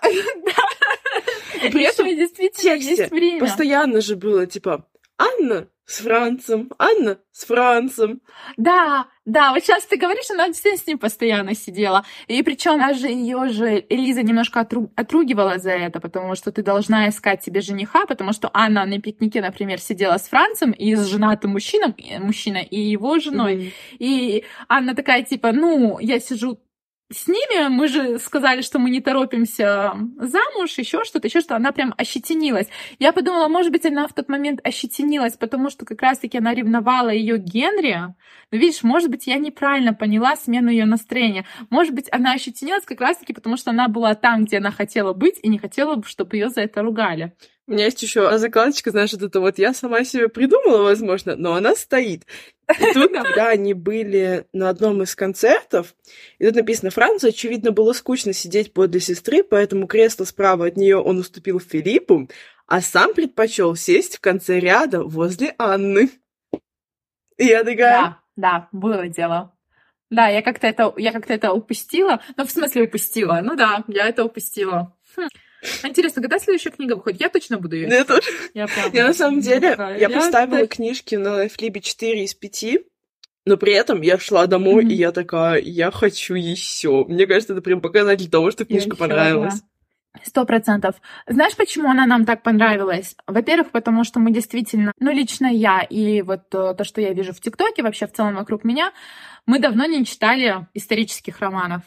[1.60, 3.40] При этом действительно есть время.
[3.40, 4.84] Постоянно же было типа
[5.16, 8.20] Анна с Францем, Анна с Францем.
[8.58, 12.04] Да, да, вот сейчас ты говоришь, она действительно с ним постоянно сидела.
[12.26, 14.92] И причем даже ее же Элиза немножко отру...
[14.96, 19.40] отругивала за это, потому что ты должна искать себе жениха, потому что Анна на пикнике,
[19.40, 23.54] например, сидела с Францем и с женатым мужчиной, мужчина и его женой.
[23.56, 23.96] Mm-hmm.
[23.98, 26.60] И Анна такая, типа, ну, я сижу
[27.10, 31.72] с ними мы же сказали, что мы не торопимся замуж, еще что-то, еще что она
[31.72, 32.68] прям ощетинилась.
[32.98, 37.08] Я подумала, может быть, она в тот момент ощетинилась, потому что как раз-таки она ревновала
[37.08, 38.14] ее Генри.
[38.50, 41.46] Но видишь, может быть, я неправильно поняла смену ее настроения.
[41.70, 45.38] Может быть, она ощетинилась как раз-таки, потому что она была там, где она хотела быть,
[45.42, 47.32] и не хотела, чтобы ее за это ругали.
[47.66, 51.54] У меня есть еще закладочка, знаешь, вот это вот я сама себе придумала, возможно, но
[51.54, 52.24] она стоит.
[52.68, 55.94] И тут, когда они были на одном из концертов,
[56.38, 60.98] и тут написано, Францу, очевидно, было скучно сидеть подле сестры, поэтому кресло справа от нее
[60.98, 62.28] он уступил Филиппу,
[62.66, 66.10] а сам предпочел сесть в конце ряда возле Анны.
[67.38, 67.76] И я такая...
[67.76, 69.54] Да, да, было дело.
[70.10, 72.20] Да, я как-то это, я как-то это упустила.
[72.36, 73.40] Ну, в смысле упустила.
[73.42, 74.96] Ну да, я это упустила.
[75.16, 75.28] Хм.
[75.82, 77.20] Интересно, когда следующая книга выходит?
[77.20, 77.88] Я точно буду ее.
[77.88, 78.28] Я тоже.
[78.54, 80.70] Я, правда, я на самом деле, я, я поставила так...
[80.70, 82.64] книжки на Флибе 4 из 5,
[83.46, 84.90] но при этом я шла домой, mm-hmm.
[84.90, 87.04] и я такая, я хочу еще.
[87.06, 89.62] Мне кажется, это прям показатель того, что книжка я понравилась.
[90.24, 90.96] Сто процентов.
[91.26, 93.14] Знаешь, почему она нам так понравилась?
[93.26, 97.32] Во-первых, потому что мы действительно, ну, лично я и вот э, то, что я вижу
[97.32, 98.92] в ТикТоке, вообще в целом вокруг меня,
[99.46, 101.82] мы давно не читали исторических романов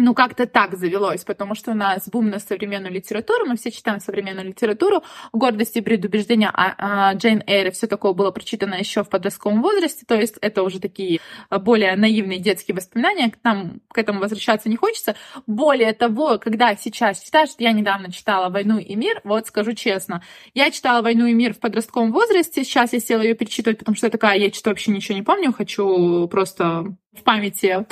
[0.00, 4.00] ну, как-то так завелось, потому что у нас бум на современную литературу, мы все читаем
[4.00, 9.08] современную литературу, гордость и предубеждения а, а, Джейн Эйр все такое было прочитано еще в
[9.08, 14.20] подростковом возрасте, то есть это уже такие а, более наивные детские воспоминания, нам к этому
[14.20, 15.16] возвращаться не хочется.
[15.46, 20.22] Более того, когда сейчас читаешь, я недавно читала «Войну и мир», вот скажу честно,
[20.54, 24.06] я читала «Войну и мир» в подростковом возрасте, сейчас я села ее перечитывать, потому что
[24.06, 27.86] я такая, я что-то вообще ничего не помню, хочу просто в памяти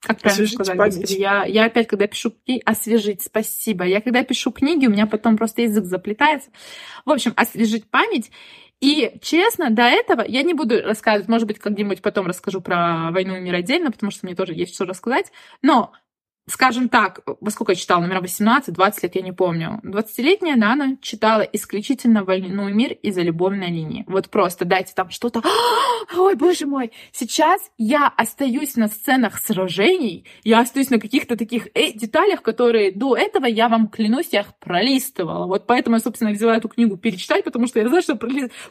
[0.00, 0.94] как правильно освежить сказать, память.
[0.96, 3.84] господи, я, я опять, когда пишу книги, освежить, спасибо.
[3.84, 6.50] Я когда пишу книги, у меня потом просто язык заплетается.
[7.04, 8.30] В общем, освежить память.
[8.80, 13.36] И, честно, до этого я не буду рассказывать, может быть, как-нибудь потом расскажу про «Войну
[13.36, 15.32] и мир» отдельно, потому что мне тоже есть что рассказать.
[15.62, 15.92] Но
[16.48, 19.80] скажем так, во сколько я читала, наверное, 18-20 лет, я не помню.
[19.84, 24.04] 20-летняя Нана читала исключительно «Войну и мир» из-за любовной линии.
[24.08, 25.42] Вот просто дайте там что-то...
[26.16, 26.92] Ой, боже мой!
[27.12, 33.16] Сейчас я остаюсь на сценах сражений, я остаюсь на каких-то таких э, деталях, которые до
[33.16, 35.46] этого, я вам клянусь, я их пролистывала.
[35.46, 38.16] Вот поэтому я, собственно, взяла эту книгу перечитать, потому что я знаю, что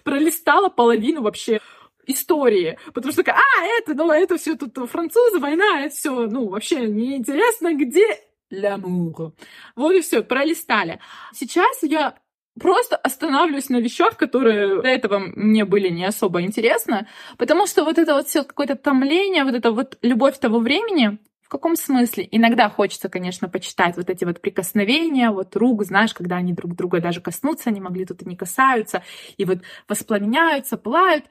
[0.04, 1.62] пролистала половину вообще
[2.08, 2.80] истории.
[2.94, 7.76] Потому что а, это, ну, это все тут французы, война, это все, ну, вообще неинтересно,
[7.76, 8.06] где
[8.50, 9.34] лямур.
[9.76, 11.00] Вот и все, пролистали.
[11.34, 12.16] Сейчас я
[12.60, 17.98] просто останавливаюсь на вещах, которые до этого мне были не особо интересны, потому что вот
[17.98, 22.28] это вот все какое-то томление, вот это вот любовь того времени, в каком смысле?
[22.30, 27.00] Иногда хочется, конечно, почитать вот эти вот прикосновения, вот рук, знаешь, когда они друг друга
[27.00, 29.02] даже коснуться не могли, тут и не касаются,
[29.38, 31.24] и вот воспламеняются, пылают.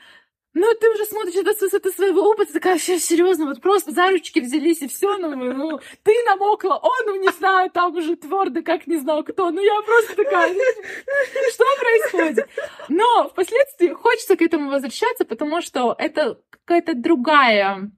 [0.59, 4.09] Ну, ты уже смотришь это с высоты своего опыта, такая, все серьезно, вот просто за
[4.09, 8.63] ручки взялись, и все, ну, ну, ты намокла, он, ну, не знаю, там уже твердо,
[8.63, 10.55] как не знал кто, ну, я просто такая,
[11.53, 12.49] что происходит?
[12.89, 17.91] Но впоследствии хочется к этому возвращаться, потому что это какая-то другая,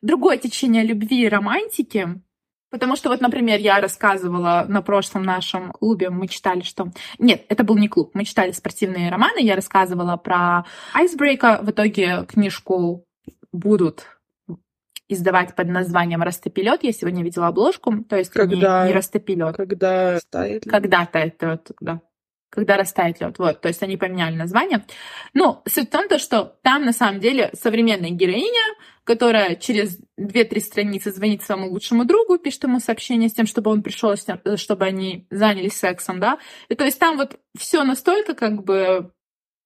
[0.00, 2.20] другое течение любви и романтики,
[2.70, 6.88] Потому что вот, например, я рассказывала на прошлом нашем клубе, мы читали, что...
[7.18, 11.60] Нет, это был не клуб, мы читали спортивные романы, я рассказывала про Айсбрейка.
[11.62, 13.04] В итоге книжку
[13.52, 14.06] будут
[15.08, 16.82] издавать под названием «Растопилет».
[16.82, 19.56] Я сегодня видела обложку, то есть когда, не, не «Растопилет».
[19.56, 22.00] Когда тает Когда-то это, да
[22.56, 23.38] когда растает лед.
[23.38, 24.84] Вот, то есть они поменяли название.
[25.34, 30.60] Ну, суть в том, то, что там на самом деле современная героиня, которая через 2-3
[30.60, 34.14] страницы звонит своему лучшему другу, пишет ему сообщение с тем, чтобы он пришел,
[34.56, 36.38] чтобы они занялись сексом, да.
[36.68, 39.12] И то есть там вот все настолько как бы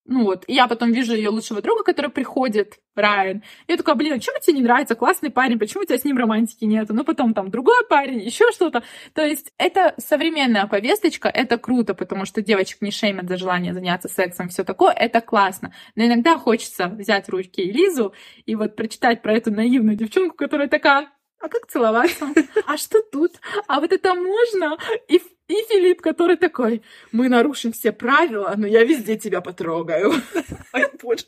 [0.07, 3.43] ну вот, и я потом вижу ее лучшего друга, который приходит, Райан.
[3.69, 4.95] Я такая, блин, а чем тебе не нравится?
[4.95, 6.95] Классный парень, почему у тебя с ним романтики нету?
[6.95, 8.83] Ну, потом там другой парень, еще что-то.
[9.15, 14.09] То есть это современная повесточка, это круто, потому что девочек не шеймят за желание заняться
[14.09, 15.73] сексом, все такое, это классно.
[15.95, 18.15] Но иногда хочется взять ручки Лизу
[18.47, 21.09] и вот прочитать про эту наивную девчонку, которая такая,
[21.41, 22.27] а как целоваться?
[22.67, 23.33] А что тут?
[23.67, 24.77] А вот это можно?
[25.09, 30.13] И, и Филипп, который такой, мы нарушим все правила, но я везде тебя потрогаю.
[30.73, 31.25] Ай, боже.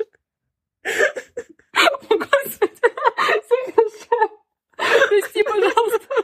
[0.85, 2.81] О, Господи,
[5.09, 6.15] Прости, пожалуйста.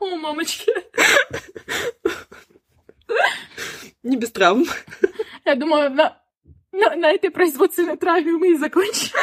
[0.00, 0.72] О, мамочки.
[4.02, 4.64] Не без травм.
[5.44, 6.20] Я думаю, на,
[6.72, 9.16] на, на этой производственной травме мы и закончим.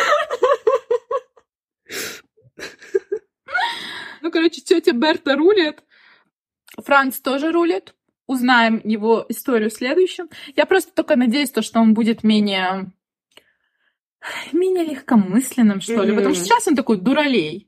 [4.22, 5.84] Ну, короче, тетя Берта рулит.
[6.82, 7.95] Франц тоже рулит.
[8.27, 10.29] Узнаем его историю следующим.
[10.55, 12.91] Я просто только надеюсь, то, что он будет менее
[14.51, 16.11] менее легкомысленным, что ли.
[16.11, 16.15] Mm-hmm.
[16.15, 17.67] Потому что сейчас он такой дуралей.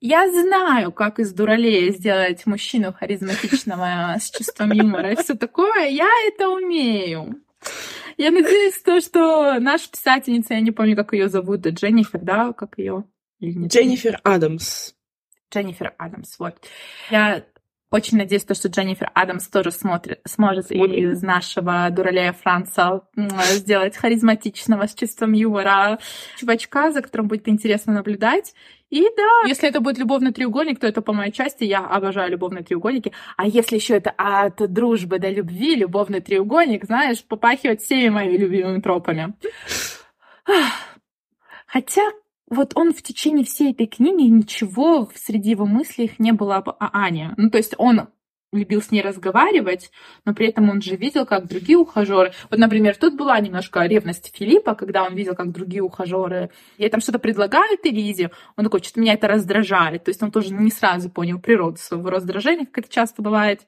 [0.00, 5.88] Я знаю, как из дуралея сделать мужчину харизматичного с чувством юмора и все такое.
[5.88, 7.42] Я это умею.
[8.16, 12.78] Я надеюсь, то, что наша писательница, я не помню, как ее зовут, Дженнифер, да, как
[12.78, 13.04] ее?
[13.42, 14.94] Дженнифер Адамс.
[15.52, 16.56] Дженнифер Адамс, вот.
[17.10, 17.44] Я
[17.96, 24.86] очень надеюсь, что Дженнифер Адамс тоже смотрит, сможет и из нашего дуралея Франца сделать харизматичного,
[24.86, 25.98] с чувством юмора
[26.36, 28.54] чувачка, за которым будет интересно наблюдать.
[28.90, 31.64] И да, если это будет любовный треугольник, то это по моей части.
[31.64, 33.12] Я обожаю любовные треугольники.
[33.36, 38.80] А если еще это от дружбы до любви, любовный треугольник, знаешь, попахивает всеми моими любимыми
[38.80, 39.34] тропами.
[41.66, 42.02] Хотя,
[42.48, 47.34] вот он в течение всей этой книги ничего среди его мыслей не было об Ане.
[47.36, 48.08] Ну, то есть он
[48.52, 49.90] любил с ней разговаривать,
[50.24, 52.32] но при этом он же видел, как другие ухажеры.
[52.50, 57.00] Вот, например, тут была немножко ревность Филиппа, когда он видел, как другие ухажеры ей там
[57.00, 58.30] что-то предлагают Элизе.
[58.56, 60.04] Он такой, что-то меня это раздражает.
[60.04, 63.62] То есть он тоже не сразу понял природу своего раздражения, как это часто бывает.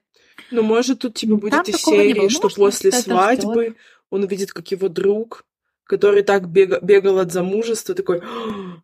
[0.51, 3.77] Ну, может, тут типа будет Там из серии, что после свадьбы ждёт.
[4.11, 5.45] он увидит, как его друг,
[5.89, 8.21] который так бега- бегал от замужества, такой,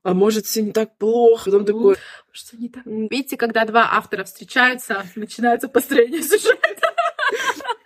[0.03, 1.45] а может, все не так плохо.
[1.45, 1.97] Потом такой,
[2.33, 2.83] Что не так?
[2.87, 6.95] Видите, когда два автора встречаются, начинается построение сюжета.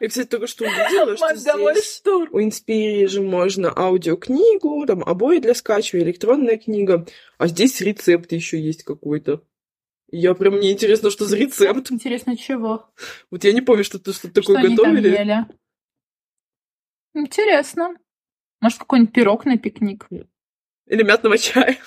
[0.01, 2.29] я, кстати, только что увидела, что здесь штурм.
[2.33, 7.05] у Инспирии же можно аудиокнигу, там обои для скачивания, электронная книга,
[7.39, 9.43] а здесь рецепт еще есть какой-то.
[10.11, 11.91] Я прям, мне интересно, что за рецепт.
[11.91, 12.89] Интересно, чего?
[13.33, 15.47] Вот я не помню, что ты что-то Что такое они там готовили.
[17.15, 17.97] Интересно.
[18.61, 20.07] Может, какой-нибудь пирог на пикник?
[20.87, 21.79] Или мятного чая.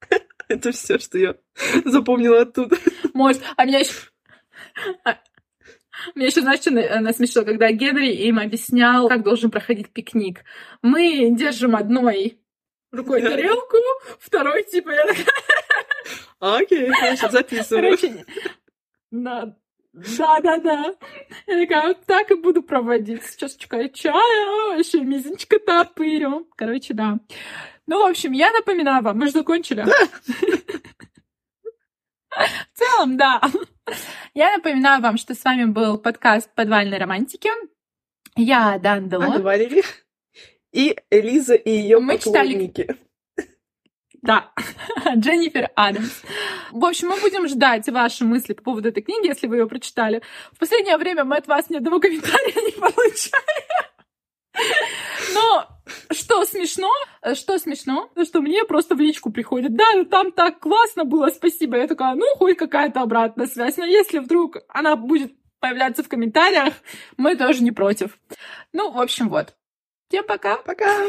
[0.48, 1.36] Это все, что я
[1.84, 2.76] запомнила оттуда.
[3.14, 3.92] Может, а меня еще...
[6.14, 10.44] Меня еще, знаешь, что на- насмешило, когда Генри им объяснял, как должен проходить пикник.
[10.82, 12.38] Мы держим одной
[12.92, 13.30] рукой Да.
[13.30, 13.76] тарелку,
[14.20, 14.92] второй, типа,
[16.38, 17.96] А, Окей, хорошо, записываю.
[17.96, 18.24] короче,
[19.10, 19.56] да,
[19.96, 20.94] да, да, да.
[21.46, 23.24] Я такая, вот так и буду проводить.
[23.24, 26.46] С чашечкой чая, еще мизинчика топырю.
[26.56, 27.18] Короче, да.
[27.86, 29.84] Ну, в общем, я напоминаю вам, мы же закончили.
[32.30, 33.40] В целом, да.
[34.34, 37.48] Я напоминаю вам, что с вами был подкаст «Подвальной романтики».
[38.36, 39.38] Я Дан А, Делон.
[39.38, 39.82] говорили.
[40.72, 42.98] И Элиза и ее Мы читали-.
[44.26, 44.50] Да,
[45.14, 46.22] Дженнифер Адамс.
[46.72, 50.20] В общем, мы будем ждать ваши мысли по поводу этой книги, если вы ее прочитали.
[50.52, 53.86] В последнее время мы от вас ни одного комментария не получаем.
[55.32, 55.68] Но
[56.10, 56.90] что смешно,
[57.34, 59.76] что смешно, то, что мне просто в личку приходит.
[59.76, 61.76] Да, ну там так классно было, спасибо.
[61.76, 63.76] Я такая, ну, хоть какая-то обратная связь.
[63.76, 66.74] Но если вдруг она будет появляться в комментариях,
[67.16, 68.18] мы тоже не против.
[68.72, 69.54] Ну, в общем, вот.
[70.08, 70.56] Всем пока.
[70.56, 71.06] Пока.